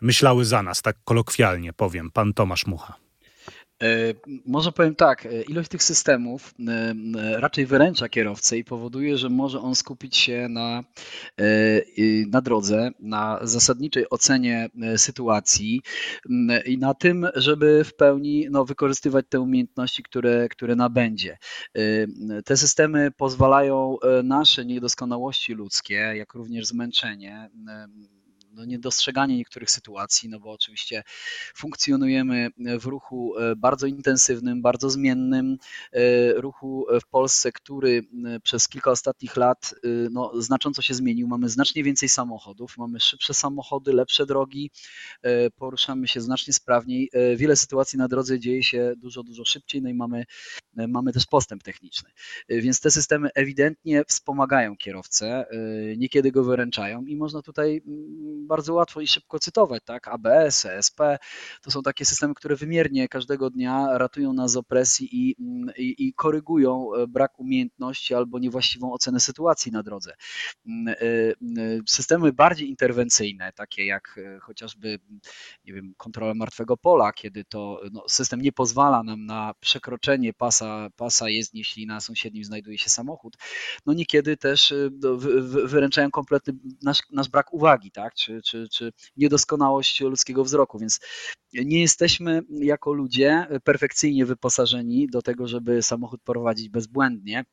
[0.00, 3.01] myślały za nas, tak kolokwialnie powiem, pan Tomasz Mucha?
[3.82, 4.14] E,
[4.46, 6.94] może powiem tak, e, ilość tych systemów e,
[7.40, 10.84] raczej wyręcza kierowcę i powoduje, że może on skupić się na,
[12.26, 15.80] na drodze, na zasadniczej ocenie sytuacji
[16.66, 21.38] i na tym, żeby w pełni no, wykorzystywać te umiejętności, które, które nabędzie.
[22.44, 27.50] Te systemy pozwalają nasze niedoskonałości ludzkie, jak również zmęczenie,
[28.52, 31.02] no niedostrzeganie niektórych sytuacji, no bo oczywiście
[31.54, 35.56] funkcjonujemy w ruchu bardzo intensywnym, bardzo zmiennym,
[36.36, 38.02] ruchu w Polsce, który
[38.42, 39.74] przez kilka ostatnich lat
[40.10, 41.28] no, znacząco się zmienił.
[41.28, 44.70] Mamy znacznie więcej samochodów, mamy szybsze samochody, lepsze drogi,
[45.56, 47.10] poruszamy się znacznie sprawniej.
[47.36, 50.24] Wiele sytuacji na drodze dzieje się dużo, dużo szybciej, no i mamy,
[50.76, 52.10] mamy też postęp techniczny.
[52.48, 55.46] Więc te systemy ewidentnie wspomagają kierowcę,
[55.96, 57.82] niekiedy go wyręczają i można tutaj
[58.46, 60.08] bardzo łatwo i szybko cytować, tak?
[60.08, 61.00] ABS, ESP,
[61.62, 65.94] to są takie systemy, które wymiernie każdego dnia ratują nas z opresji i, mm, i,
[66.08, 70.14] i korygują e, brak umiejętności albo niewłaściwą ocenę sytuacji na drodze.
[70.66, 74.98] Mm, e, systemy bardziej interwencyjne, takie jak e, chociażby
[75.64, 80.88] nie wiem, kontrola martwego pola, kiedy to no, system nie pozwala nam na przekroczenie pasa,
[80.96, 83.36] pasa jezdni, jeśli na sąsiednim znajduje się samochód,
[83.86, 84.74] no niekiedy też
[85.64, 88.14] wyręczają kompletny nasz, nasz brak uwagi, tak?
[88.14, 91.00] czy, czy, czy niedoskonałość ludzkiego wzroku, więc
[91.52, 97.44] nie jesteśmy jako ludzie perfekcyjnie wyposażeni do tego, żeby samochód prowadzić bezbłędnie.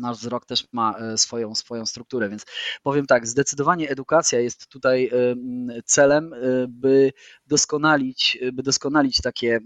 [0.00, 2.44] Nasz wzrok też ma e, swoją, swoją strukturę, więc
[2.82, 5.10] powiem tak, zdecydowanie edukacja jest tutaj
[5.84, 7.12] celem, e, by
[7.48, 9.60] doskonalić, by doskonalić takie,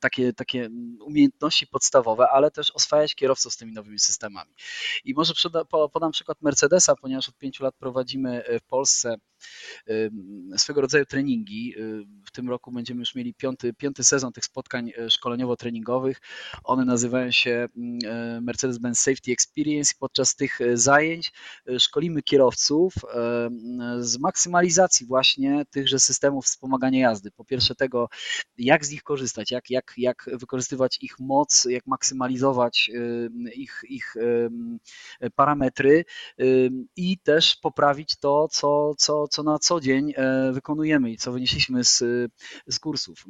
[0.00, 0.68] takie, takie
[1.00, 4.50] umiejętności podstawowe, ale też oswajać kierowców z tymi nowymi systemami.
[5.04, 5.32] I może
[5.92, 9.16] podam przykład Mercedesa, ponieważ od pięciu lat prowadzimy w Polsce
[10.56, 11.74] swego rodzaju treningi.
[12.26, 16.20] W tym roku będziemy już mieli piąty, piąty sezon tych spotkań szkoleniowo-treningowych.
[16.64, 17.68] One nazywają się
[18.40, 19.94] Mercedes-Benz Safety Experience.
[19.98, 21.32] Podczas tych zajęć
[21.78, 22.94] szkolimy kierowców
[23.98, 27.21] z maksymalizacji właśnie tychże systemów wspomagania jazdy.
[27.30, 28.08] Po pierwsze tego,
[28.58, 32.90] jak z nich korzystać, jak, jak, jak wykorzystywać ich moc, jak maksymalizować
[33.54, 34.14] ich, ich
[35.34, 36.04] parametry
[36.96, 41.84] i też poprawić to, co, co, co na co dzień e, wykonujemy i co wynieśliśmy
[41.84, 42.04] z,
[42.66, 43.24] z kursów.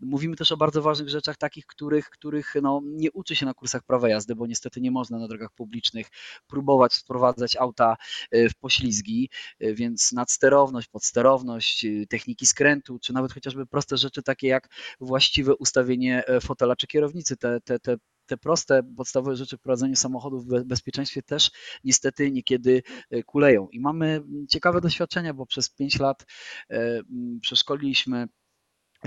[0.00, 3.82] Mówimy też o bardzo ważnych rzeczach, takich, których, których no, nie uczy się na kursach
[3.82, 6.06] prawa jazdy, bo niestety nie można na drogach publicznych
[6.46, 7.96] próbować wprowadzać auta
[8.30, 14.48] e, w poślizgi, e, więc nadsterowność, podsterowność, techniki skrętu, czy nawet chociażby proste rzeczy takie
[14.48, 14.68] jak
[15.00, 20.46] właściwe ustawienie fotela czy kierownicy, te, te, te te proste, podstawowe rzeczy w prowadzeniu samochodów
[20.46, 21.50] w bezpieczeństwie też
[21.84, 23.68] niestety niekiedy e, kuleją.
[23.68, 26.26] I mamy ciekawe doświadczenia, bo przez 5 lat
[26.70, 27.00] e,
[27.40, 28.26] przeszkoliliśmy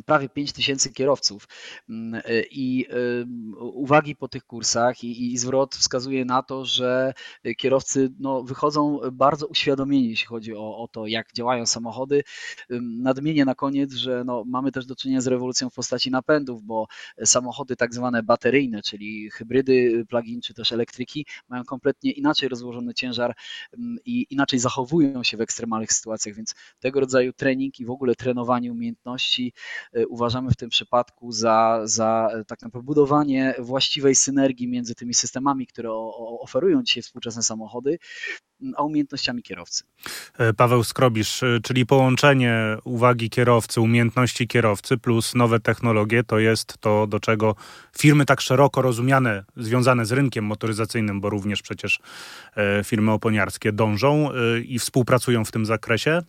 [0.01, 1.47] prawie 5 tysięcy kierowców
[1.89, 2.93] mm, e, i e,
[3.59, 7.13] uwagi po tych kursach i, i, zwrot wskazuje na to, że
[7.57, 12.23] kierowcy no, wychodzą bardzo uświadomieni, jeśli chodzi o, o to, jak działają samochody.
[12.81, 16.87] Nadmienię na koniec, że no, mamy też do czynienia z rewolucją w postaci napędów, bo
[17.25, 23.35] samochody tak zwane bateryjne, czyli hybrydy, plug-in czy też elektryki, mają kompletnie inaczej rozłożony ciężar
[24.05, 28.71] i inaczej zachowują się w ekstremalnych sytuacjach, więc tego rodzaju trening i w ogóle trenowanie
[28.71, 29.53] umiejętności
[29.86, 35.13] E, uważamy w tym przypadku za, za e, tak naprawdę budowanie właściwej synergii między tymi
[35.13, 35.91] systemami, które
[36.39, 37.99] oferują dzisiaj współczesne samochody,
[38.75, 39.83] a umiejętnościami kierowcy.
[40.37, 47.07] E, Paweł Skrobisz, czyli połączenie uwagi kierowcy, umiejętności kierowcy plus nowe technologie to jest to,
[47.07, 47.55] do czego
[47.97, 51.99] firmy tak szeroko rozumiane, związane z rynkiem motoryzacyjnym, bo również przecież
[52.83, 54.29] firmy oponiarskie dążą
[54.65, 56.21] i współpracują w tym zakresie.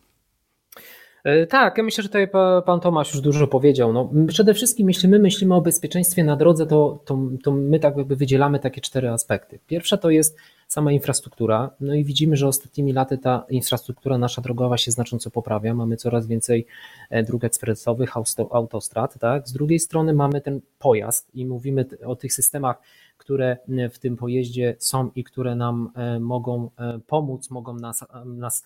[1.28, 2.28] E, tak, ja myślę, że tutaj
[2.66, 3.92] pan Tomasz już dużo powiedział.
[3.92, 7.96] No, przede wszystkim, jeśli my myślimy o bezpieczeństwie na drodze, to, to, to my tak
[7.96, 9.58] jakby wydzielamy takie cztery aspekty.
[9.66, 10.38] Pierwsza to jest
[10.68, 11.70] sama infrastruktura.
[11.80, 15.74] No i widzimy, że ostatnimi laty ta infrastruktura nasza drogowa się znacząco poprawia.
[15.74, 16.66] Mamy coraz więcej
[17.10, 18.12] e, dróg ekspresowych,
[18.50, 19.18] autostrad.
[19.18, 19.48] Tak?
[19.48, 22.80] Z drugiej strony mamy ten pojazd i mówimy o tych systemach,
[23.18, 23.56] które
[23.90, 26.70] w tym pojeździe są i które nam e, mogą
[27.06, 28.64] pomóc, mogą nas, nas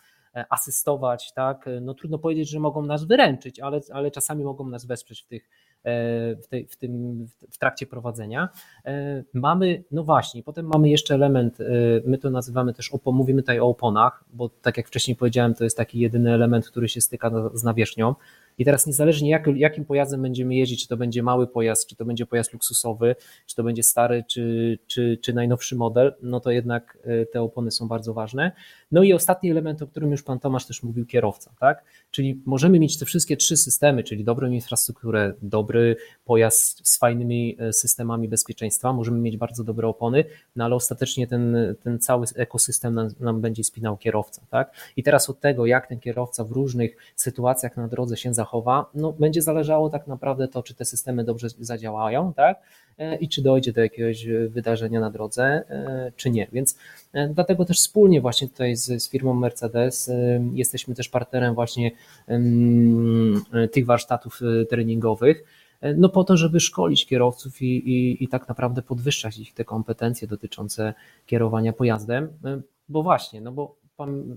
[0.49, 1.69] asystować, tak?
[1.69, 5.27] E, no trudno powiedzieć, że mogą nas wyręczyć, ale, ale czasami mogą nas wesprzeć w
[5.27, 5.49] tych
[5.85, 5.91] e,
[6.37, 8.49] w, tej, w, tym, w trakcie prowadzenia.
[9.35, 11.59] Mamy, no właśnie, potem mamy jeszcze element,
[12.05, 15.77] my to nazywamy też, mówimy tutaj o oponach, bo tak jak wcześniej powiedziałem, to jest
[15.77, 18.15] taki jedyny element, który się styka z nawierzchnią.
[18.59, 22.05] I teraz niezależnie jak, jakim pojazdem będziemy jeździć, czy to będzie mały pojazd, czy to
[22.05, 26.99] będzie pojazd luksusowy, czy to będzie stary, czy, czy, czy najnowszy model, no to jednak
[27.33, 28.53] te opony są bardzo ważne.
[28.93, 31.85] No i ostatni element, o którym już pan Tomasz też mówił, kierowca, tak?
[32.11, 37.73] Czyli możemy mieć te wszystkie trzy systemy, czyli dobrą infrastrukturę, dobry pojazd z fajnymi e,
[37.73, 40.25] systemami bezpieczeństwa, możemy mieć bardzo dobre opony,
[40.57, 44.75] no ale ostatecznie ten, ten cały ekosystem nam, nam będzie spinał kierowca, tak?
[44.97, 49.13] I teraz od tego, jak ten kierowca w różnych sytuacjach na drodze się zachowa, no,
[49.13, 52.61] będzie zależało tak naprawdę to, czy te systemy dobrze zadziałają, tak?
[53.21, 55.65] I czy dojdzie do jakiegoś wydarzenia na drodze,
[56.17, 56.47] czy nie.
[56.53, 56.79] Więc
[57.31, 60.11] dlatego też wspólnie właśnie tutaj z, z firmą Mercedes
[60.53, 61.91] jesteśmy też partnerem właśnie
[63.73, 65.45] tych warsztatów treningowych
[65.97, 70.29] no po to, żeby szkolić kierowców i, i, i tak naprawdę podwyższać ich te kompetencje
[70.29, 70.95] dotyczące
[71.27, 72.29] kierowania pojazdem,
[72.89, 73.82] bo właśnie, no bo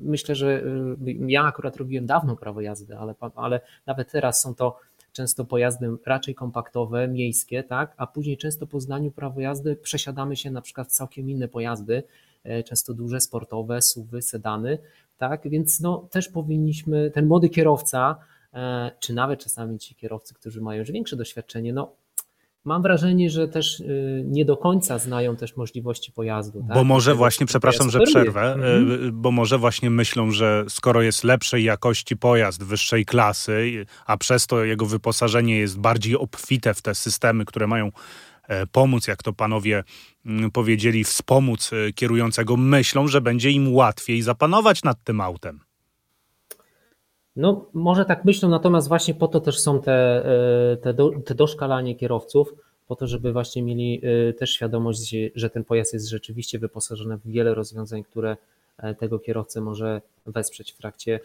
[0.04, 0.64] myślę, że
[1.08, 4.80] y, ja akurat robiłem dawno prawo jazdy, ale, ale nawet teraz są to
[5.12, 10.52] często pojazdy raczej kompaktowe, miejskie, tak, a później często po zdaniu prawo jazdy przesiadamy się
[10.52, 12.04] na przykład w całkiem inne pojazdy,
[12.44, 14.78] e, często duże, sportowe, suwy, sedany,
[15.18, 18.16] tak, więc no też powinniśmy, ten młody kierowca,
[18.56, 21.96] E, czy nawet czasami ci kierowcy, którzy mają już większe doświadczenie, no
[22.66, 26.64] mam wrażenie, że też y, nie do końca znają też możliwości pojazdu.
[26.68, 26.78] Tak?
[26.78, 29.12] Bo może właśnie, przepraszam, że przerwę, e, mhm.
[29.14, 34.64] bo może właśnie myślą, że skoro jest lepszej jakości pojazd, wyższej klasy, a przez to
[34.64, 37.92] jego wyposażenie jest bardziej obfite w te systemy, które mają
[38.48, 39.84] e, pomóc, jak to panowie
[40.26, 45.65] mm, powiedzieli, wspomóc kierującego, myślą, że będzie im łatwiej zapanować nad tym autem.
[47.36, 50.26] No, może tak myślą, natomiast właśnie po to też są te,
[50.74, 52.54] e, te, do, te doszkalanie kierowców,
[52.88, 57.28] po to, żeby właśnie mieli e, też świadomość, że ten pojazd jest rzeczywiście wyposażony w
[57.28, 58.38] wiele rozwiązań, które
[58.78, 61.20] e, tego kierowcę może wesprzeć w trakcie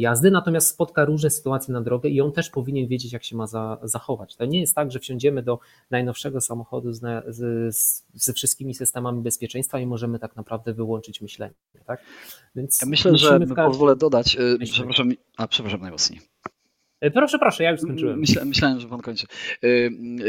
[0.00, 3.46] jazdy, natomiast spotka różne sytuacje na drogę i on też powinien wiedzieć, jak się ma
[3.46, 4.36] za, zachować.
[4.36, 5.58] To nie jest tak, że wsiądziemy do
[5.90, 11.54] najnowszego samochodu z, z, ze wszystkimi systemami bezpieczeństwa i możemy tak naprawdę wyłączyć myślenie.
[11.86, 12.00] Tak?
[12.56, 13.56] Więc ja myślę, że każdym...
[13.56, 16.20] pozwolę dodać, y, przepraszam, a przepraszam najmocniej.
[17.02, 18.18] E, proszę, proszę, ja już skończyłem.
[18.18, 19.26] Myślałem, myślałem, że pan kończy.
[19.62, 19.66] E,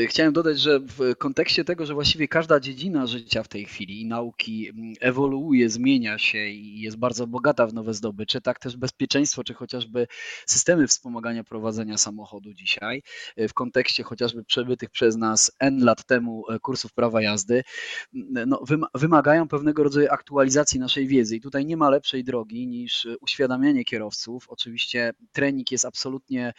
[0.04, 4.02] e, chciałem dodać, że w kontekście tego, że właściwie każda dziedzina życia w tej chwili
[4.02, 9.44] i nauki ewoluuje, zmienia się i jest bardzo bogata w nowe zdobycze, tak też bezpieczeństwo,
[9.44, 10.08] czy chociażby
[10.46, 13.04] systemy wspomagania prowadzenia samochodu dzisiaj,
[13.38, 17.64] w kontekście chociażby przebytych przez nas N lat temu kursów prawa jazdy,
[18.48, 18.64] no,
[18.96, 21.36] wymagają pewnego rodzaju aktualizacji naszej wiedzy.
[21.36, 24.46] I tutaj nie ma lepszej drogi niż uświadamianie kierowców.
[24.50, 26.54] Oczywiście trening jest absolutnie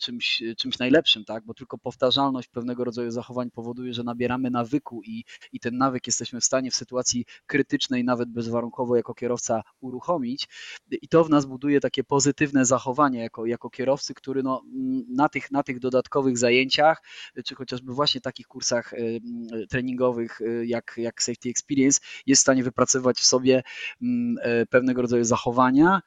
[0.00, 1.44] czymś, czymś najlepszym, tak?
[1.44, 6.40] bo tylko powtarzalność pewnego rodzaju zachowań powoduje, że nabieramy nawyku i, i ten nawyk jesteśmy
[6.40, 10.48] w stanie w sytuacji krytycznej nawet bezwarunkowo jako kierowca uruchomić
[11.02, 14.62] i to w nas buduje takie pozytywne zachowanie jako, jako kierowcy, który no,
[15.08, 17.02] na, tych, na tych dodatkowych zajęciach,
[17.44, 19.20] czy chociażby właśnie takich kursach y,
[19.70, 23.62] treningowych y, jak, jak Safety Experience jest w stanie wypracować w sobie
[24.70, 26.00] pewnego rodzaju zachowania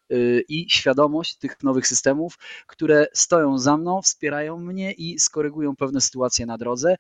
[0.50, 6.46] i świadomość tych nowych systemów, które stoją za mną, wspierają mnie i skorygują pewne sytuacje
[6.46, 6.96] na drodze.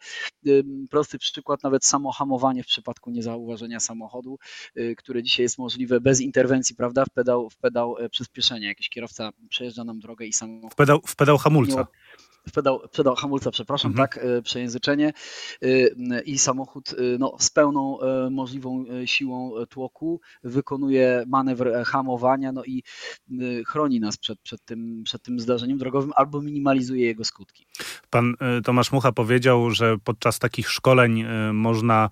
[0.89, 4.39] Prosty przykład, nawet samo hamowanie w przypadku niezauważenia samochodu,
[4.77, 8.67] y, które dzisiaj jest możliwe bez interwencji, prawda, w pedał, w pedał e, przyspieszenia.
[8.67, 10.73] Jakiś kierowca przejeżdża nam drogę i samochód...
[10.73, 11.87] W pedał, w pedał hamulca
[12.53, 14.09] pedał, pedał hamulca, przepraszam, mhm.
[14.09, 15.13] tak, e, przejęzyczenie
[15.61, 17.97] e, i samochód e, no, z pełną
[18.31, 22.83] możliwą siłą tłoku wykonuje manewr hamowania no i
[23.67, 27.65] chroni nas przed, przed, tym, przed tym zdarzeniem drogowym albo minimalizuje jego skutki.
[28.09, 32.09] Pan Tomasz Mucha powiedział, że podczas takich szkoleń można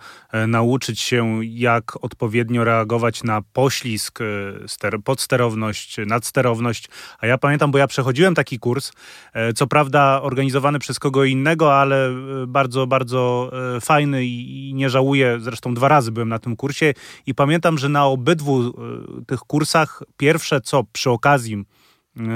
[0.47, 4.19] nauczyć się, jak odpowiednio reagować na poślizg,
[5.03, 6.89] podsterowność, nadsterowność,
[7.19, 8.91] a ja pamiętam, bo ja przechodziłem taki kurs,
[9.55, 12.13] co prawda organizowany przez kogo innego, ale e,
[12.47, 15.37] bardzo, bardzo e, fajny i nie żałuję.
[15.39, 16.93] Zresztą dwa razy byłem na tym kursie
[17.25, 21.63] i pamiętam, że na obydwu e, tych kursach pierwsze co przy okazji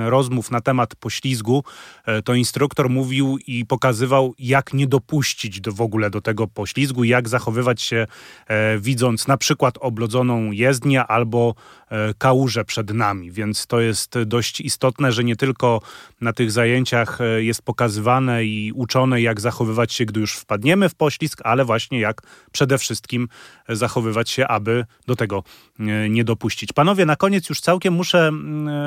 [0.05, 1.63] rozmów na temat poślizgu,
[2.05, 7.03] e, to instruktor mówił i pokazywał, jak nie dopuścić do, w ogóle do tego poślizgu,
[7.03, 8.07] jak zachowywać się,
[8.47, 11.55] e, widząc na przykład oblodzoną jezdnię albo
[11.89, 13.31] e, kałużę przed nami.
[13.31, 15.81] Więc to jest dość istotne, że nie tylko
[16.21, 20.95] na tych zajęciach e, jest pokazywane i uczone, jak zachowywać się, gdy już wpadniemy w
[20.95, 23.27] poślizg, ale właśnie jak przede wszystkim
[23.69, 25.43] zachowywać się, aby do tego
[25.79, 26.73] e, nie dopuścić.
[26.73, 28.31] Panowie, na koniec już całkiem muszę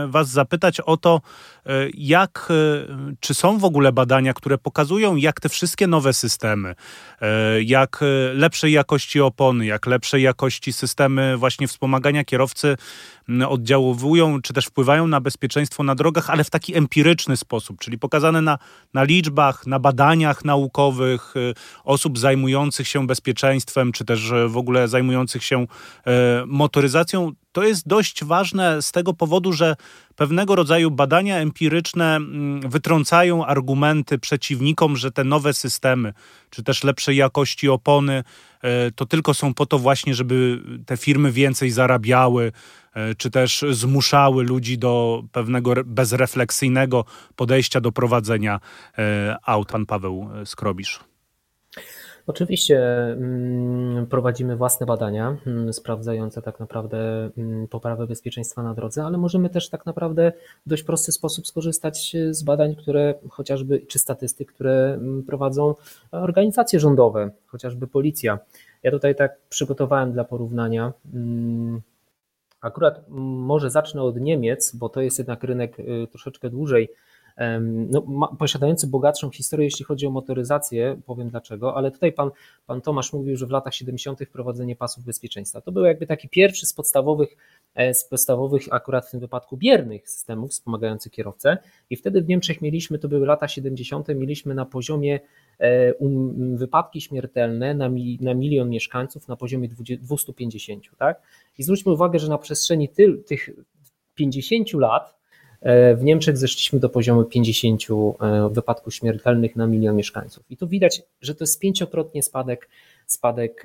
[0.08, 1.20] Was zapytać o to,
[1.66, 6.74] e, jak, e, czy są w ogóle badania, które pokazują, jak te wszystkie nowe systemy,
[7.20, 8.00] e, jak
[8.34, 12.76] lepszej jakości opony, jak lepszej jakości systemy właśnie wspomagania kierowcy
[13.48, 18.42] oddziałują, czy też wpływają na bezpieczeństwo na drogach, ale w taki empiryczny sposób, czyli pokazane
[18.42, 18.58] na,
[18.94, 21.34] na liczbach, na badaniach naukowych
[21.84, 25.66] osób zajmujących się bezpieczeństwem, czy też w ogóle zajmujących się
[26.46, 29.76] motoryzacją to jest dość ważne z tego powodu, że
[30.16, 36.12] pewnego rodzaju badania empiryczne mm, wytrącają argumenty przeciwnikom, że te nowe systemy,
[36.50, 38.24] czy też lepszej jakości opony,
[38.62, 42.52] e, to tylko są po to właśnie, żeby te firmy więcej zarabiały,
[42.94, 47.04] e, czy też zmuszały ludzi do pewnego bezrefleksyjnego
[47.36, 48.60] podejścia do prowadzenia
[48.98, 49.68] e, aut.
[49.68, 51.15] Pan Paweł Skrobisz.
[52.26, 52.78] Oczywiście
[53.12, 59.50] mm, prowadzimy własne badania mm, sprawdzające tak naprawdę mm, poprawę bezpieczeństwa na drodze, ale możemy
[59.50, 60.32] też tak naprawdę
[60.66, 65.74] w dość prosty sposób skorzystać z badań, które chociażby, czy statystyk, które prowadzą
[66.10, 68.38] organizacje rządowe, chociażby policja.
[68.82, 70.92] Ja tutaj tak przygotowałem dla porównania.
[72.60, 76.88] Akurat może zacznę od Niemiec, bo to jest jednak rynek y, troszeczkę dłużej
[77.90, 82.30] no, posiadający bogatszą historię, jeśli chodzi o motoryzację, powiem dlaczego, ale tutaj pan,
[82.66, 84.20] pan Tomasz mówił, że w latach 70.
[84.28, 85.60] wprowadzenie pasów bezpieczeństwa.
[85.60, 87.36] To był jakby taki pierwszy z podstawowych,
[87.74, 91.58] e, z podstawowych akurat w tym wypadku biernych systemów wspomagających kierowcę
[91.90, 95.20] i wtedy w Niemczech mieliśmy, to były lata 70., mieliśmy na poziomie
[95.58, 99.68] e, um, wypadki śmiertelne na, mi, na milion mieszkańców na poziomie
[100.00, 101.22] 250, tak?
[101.58, 103.50] I zwróćmy uwagę, że na przestrzeni ty, tych
[104.14, 105.16] 50 lat
[105.96, 110.44] w Niemczech zeszliśmy do poziomu 50 e, wypadków śmiertelnych na milion mieszkańców.
[110.50, 112.68] I tu widać, że to jest pięciokrotnie spadek,
[113.06, 113.62] spadek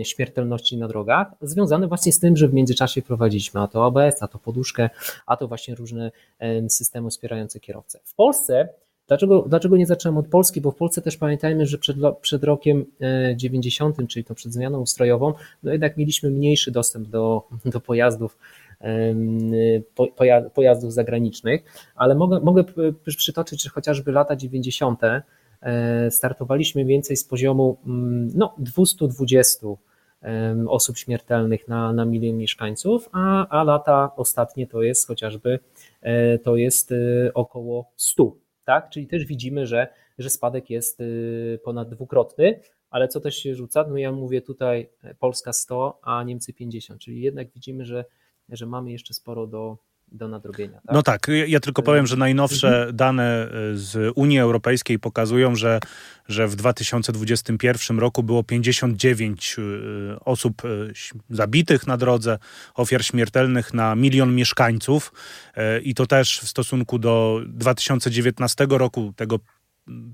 [0.00, 4.22] e, śmiertelności na drogach, związany właśnie z tym, że w międzyczasie prowadziliśmy a to ABS,
[4.22, 4.90] a to poduszkę,
[5.26, 6.10] a to właśnie różne
[6.68, 8.00] systemy wspierające kierowcę.
[8.04, 8.68] W Polsce
[9.10, 10.60] Dlaczego, dlaczego nie zacząłem od Polski?
[10.60, 12.84] Bo w Polsce też pamiętajmy, że przed, przed rokiem
[13.36, 18.36] 90, czyli to przed zmianą ustrojową, no jednak mieliśmy mniejszy dostęp do, do pojazdów
[20.54, 21.64] pojazdów zagranicznych,
[21.94, 22.64] ale mogę, mogę
[23.16, 25.00] przytoczyć, że chociażby lata 90.
[25.62, 29.66] E, startowaliśmy więcej z poziomu mm, no, 220
[30.68, 35.58] osób śmiertelnych na, na milion mieszkańców, a, a lata ostatnie to jest chociażby
[36.02, 36.96] e, to jest e,
[37.34, 38.36] około 100.
[38.64, 38.90] Tak?
[38.90, 41.02] Czyli też widzimy, że, że spadek jest
[41.64, 42.60] ponad dwukrotny,
[42.90, 43.84] ale co też się rzuca?
[43.88, 48.04] No ja mówię tutaj Polska 100, a Niemcy 50, czyli jednak widzimy, że
[48.56, 49.78] że mamy jeszcze sporo do,
[50.12, 50.80] do nadrobienia.
[50.86, 50.94] Tak?
[50.94, 52.96] No tak, ja tylko powiem, że najnowsze mhm.
[52.96, 55.80] dane e, z Unii Europejskiej pokazują, że,
[56.28, 60.68] że w 2021 roku było 59 e, osób e,
[61.30, 62.38] zabitych na drodze,
[62.74, 65.12] ofiar śmiertelnych na milion mieszkańców
[65.82, 69.38] i to też w stosunku do 2019 roku, tego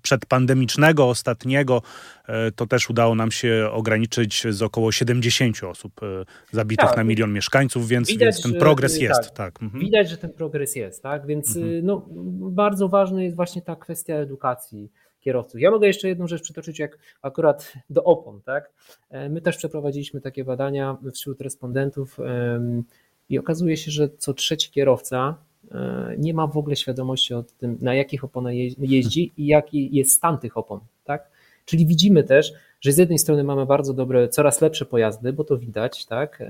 [0.02, 1.82] przedpandemicznego, ostatniego,
[2.28, 6.96] e, to też udało nam się ograniczyć z około 70 osób e, zabitych tak.
[6.96, 9.22] na milion mieszkańców, więc, widać, więc ten progres że, jest.
[9.22, 9.34] Tak.
[9.34, 9.62] tak.
[9.62, 9.84] Mhm.
[9.84, 11.26] Widać, że ten progres jest, tak?
[11.26, 11.74] Więc mhm.
[11.74, 12.06] Y, no,
[12.50, 15.60] bardzo ważna jest właśnie ta kwestia edukacji kierowców.
[15.60, 18.72] Ja mogę jeszcze jedną rzecz przytoczyć, jak akurat do opon, tak?
[19.10, 22.18] E, my też przeprowadziliśmy takie badania wśród respondentów
[23.28, 25.55] i okazuje się, że co trzeci kierowca E,
[26.18, 30.38] nie ma w ogóle świadomości o tym, na jakich oponach jeździ i jaki jest stan
[30.38, 30.80] tych opon.
[31.04, 31.30] Tak?
[31.64, 35.58] Czyli widzimy też, że z jednej strony mamy bardzo dobre, coraz lepsze pojazdy, bo to
[35.58, 36.42] widać tak,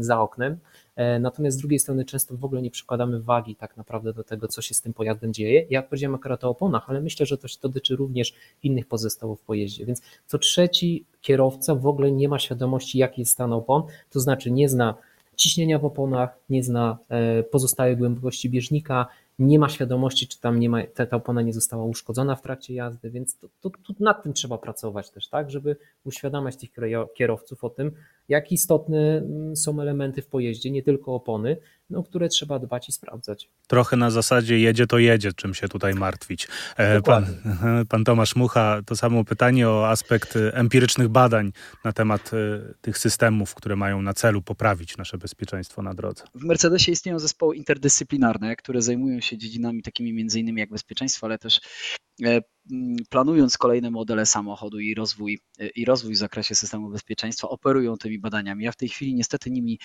[0.00, 0.58] za oknem,
[0.96, 4.48] e, natomiast z drugiej strony często w ogóle nie przykładamy wagi tak naprawdę do tego,
[4.48, 5.66] co się z tym pojazdem dzieje.
[5.70, 9.44] Ja powiedziałem akurat o oponach, ale myślę, że to się dotyczy również innych pozostałów w
[9.44, 14.20] pojeździe, więc co trzeci kierowca w ogóle nie ma świadomości, jaki jest stan opon, to
[14.20, 14.94] znaczy nie zna
[15.36, 19.06] ciśnienia w oponach, nie zna e, pozostałej głębokości bieżnika,
[19.38, 22.74] nie ma świadomości, czy tam nie ma, ta, ta opona nie została uszkodzona w trakcie
[22.74, 26.70] jazdy, więc to, to, to nad tym trzeba pracować też, tak, żeby uświadamiać tych
[27.14, 27.92] kierowców o tym,
[28.28, 31.56] jak istotne mm, są elementy w pojeździe, nie tylko opony,
[31.90, 33.48] no, które trzeba dbać i sprawdzać.
[33.66, 36.48] Trochę na zasadzie jedzie to jedzie, czym się tutaj martwić.
[36.76, 37.26] E, pan,
[37.90, 41.52] pan Tomasz Mucha, to samo pytanie o aspekt empirycznych badań
[41.84, 46.24] na temat e, tych systemów, które mają na celu poprawić nasze bezpieczeństwo na drodze.
[46.34, 51.38] W Mercedesie istnieją zespoły interdyscyplinarne, które zajmują się dziedzinami takimi między innymi jak bezpieczeństwo, ale
[51.38, 51.60] też
[52.24, 52.40] e,
[53.10, 55.40] planując kolejne modele samochodu i rozwój,
[55.74, 58.64] i rozwój w zakresie systemu bezpieczeństwa, operują tymi badaniami.
[58.64, 59.78] Ja w tej chwili niestety nimi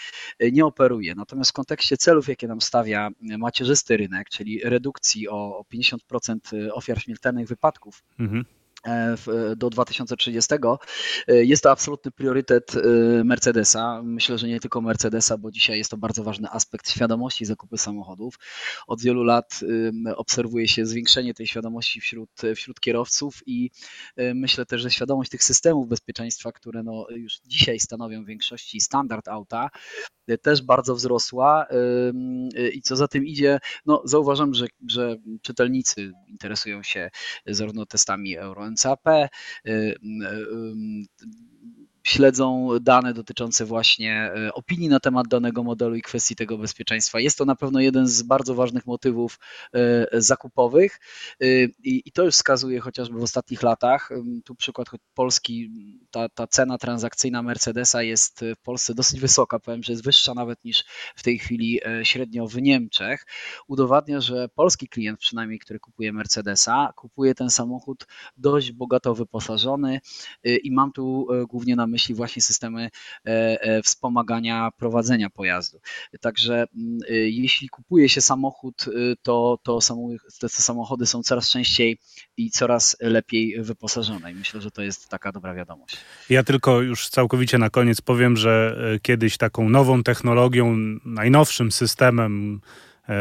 [0.52, 1.16] nie operuję.
[1.16, 7.48] Natomiast w kontekście celów, jakie nam stawia macierzysty rynek, czyli redukcji o 50% ofiar śmiertelnych
[7.48, 8.57] wypadków, mhm E,
[9.58, 10.56] do 2030.
[11.28, 12.80] E, jest to absolutny priorytet e,
[13.24, 14.02] Mercedesa.
[14.04, 18.36] Myślę, że nie tylko Mercedesa, bo dzisiaj jest to bardzo ważny aspekt świadomości zakupy samochodów.
[18.88, 19.60] Od wielu lat
[20.16, 23.72] obserwuje się zwiększenie tej świadomości wśród, wśród kierowców i
[24.36, 29.28] myślę też, że świadomość tych systemów bezpieczeństwa, które no już dzisiaj stanowią w większości standard
[29.28, 29.70] auta,
[30.42, 31.66] też bardzo wzrosła
[32.74, 37.10] i co za tym idzie, no zauważam, że, że czytelnicy interesują się
[37.46, 39.04] zarówno testami Euro NCAP,
[42.08, 47.20] śledzą dane dotyczące właśnie opinii na temat danego modelu i kwestii tego bezpieczeństwa.
[47.20, 49.40] Jest to na pewno jeden z bardzo ważnych motywów
[50.14, 51.00] zakupowych
[51.84, 54.10] i to już wskazuje chociażby w ostatnich latach.
[54.46, 55.72] Tu przykład Polski,
[56.12, 60.64] ta, ta cena transakcyjna Mercedesa jest w Polsce dosyć wysoka, powiem, że jest wyższa nawet
[60.64, 60.84] niż
[61.16, 63.26] w tej chwili średnio w Niemczech.
[63.68, 70.00] Udowadnia, że polski klient przynajmniej, który kupuje Mercedesa, kupuje ten samochód dość bogato wyposażony
[70.64, 72.90] i mam tu głównie na myśli właśnie systemy
[73.26, 73.30] e,
[73.62, 75.80] e, wspomagania prowadzenia pojazdu.
[76.22, 78.86] Także mm, y, jeśli kupuje się samochód,
[79.22, 79.80] to, to
[80.40, 81.98] te samochody są coraz częściej
[82.38, 85.98] i coraz lepiej wyposażone i myślę, że to jest taka dobra wiadomość.
[86.30, 90.76] Ja tylko już całkowicie na koniec powiem, że e, kiedyś taką nową technologią,
[91.06, 92.62] najnowszym systemem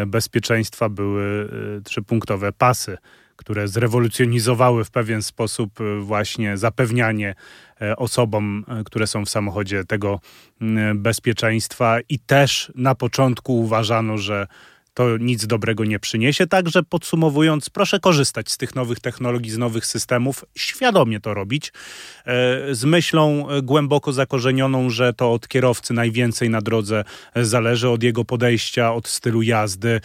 [0.07, 1.49] bezpieczeństwa były
[1.85, 2.97] trzypunktowe pasy
[3.37, 7.35] które zrewolucjonizowały w pewien sposób e, właśnie zapewnianie
[7.81, 10.21] e, osobom, e, które są w samochodzie tego
[10.95, 11.99] bezpieczeństwa.
[12.09, 14.47] I też na początku uważano, że
[14.97, 16.47] to nic dobrego nie przyniesie.
[16.47, 21.73] Także podsumowując, proszę korzystać z tych nowych technologii, z nowych systemów, świadomie to robić,
[22.27, 27.05] e, z myślą głęboko zakorzenioną, że to od kierowcy najwięcej na drodze
[27.37, 30.01] zależy, od jego podejścia, od stylu jazdy,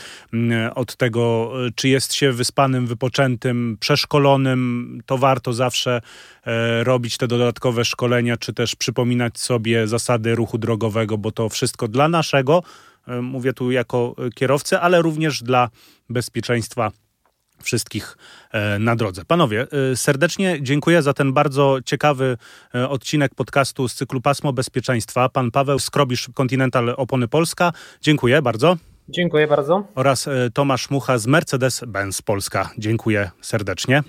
[0.76, 5.02] od tego, czy jest się wyspanym, wypoczętym, przeszkolonym.
[5.06, 6.02] To warto zawsze
[6.46, 11.88] e, robić te dodatkowe szkolenia, czy też przypominać sobie zasady ruchu drogowego, bo to wszystko
[11.88, 12.91] dla naszego E,
[13.22, 15.70] mówię tu jako kierowcy, ale również dla
[16.10, 16.92] bezpieczeństwa
[17.64, 18.18] wszystkich
[18.52, 19.26] e, na drodze.
[19.26, 22.38] Panowie, e, serdecznie dziękuję za ten bardzo ciekawy
[22.90, 25.30] odcinek podcastu z cyklu Pasmo Bezpieczeństwa.
[25.30, 27.74] Pan Paweł Skrobisz, Continental Opony Polska.
[28.02, 28.78] Dziękuję bardzo.
[29.10, 29.84] Dziękuję bardzo.
[29.96, 32.70] Oraz Tomasz Mucha z Mercedes-Benz Polska.
[32.78, 34.04] Dziękuję serdecznie.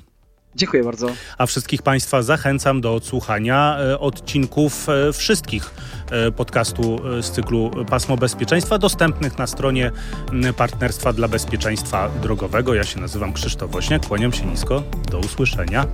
[0.56, 1.06] Dziękuję bardzo.
[1.38, 5.70] A wszystkich Państwa zachęcam do odsłuchania e, odcinków e, wszystkich
[6.10, 9.90] e, podcastu z cyklu Pasmo Bezpieczeństwa, dostępnych na stronie
[10.56, 12.74] Partnerstwa dla Bezpieczeństwa Drogowego.
[12.74, 14.82] Ja się nazywam Krzysztof Woźniak, kłaniam się nisko.
[15.10, 15.86] Do usłyszenia.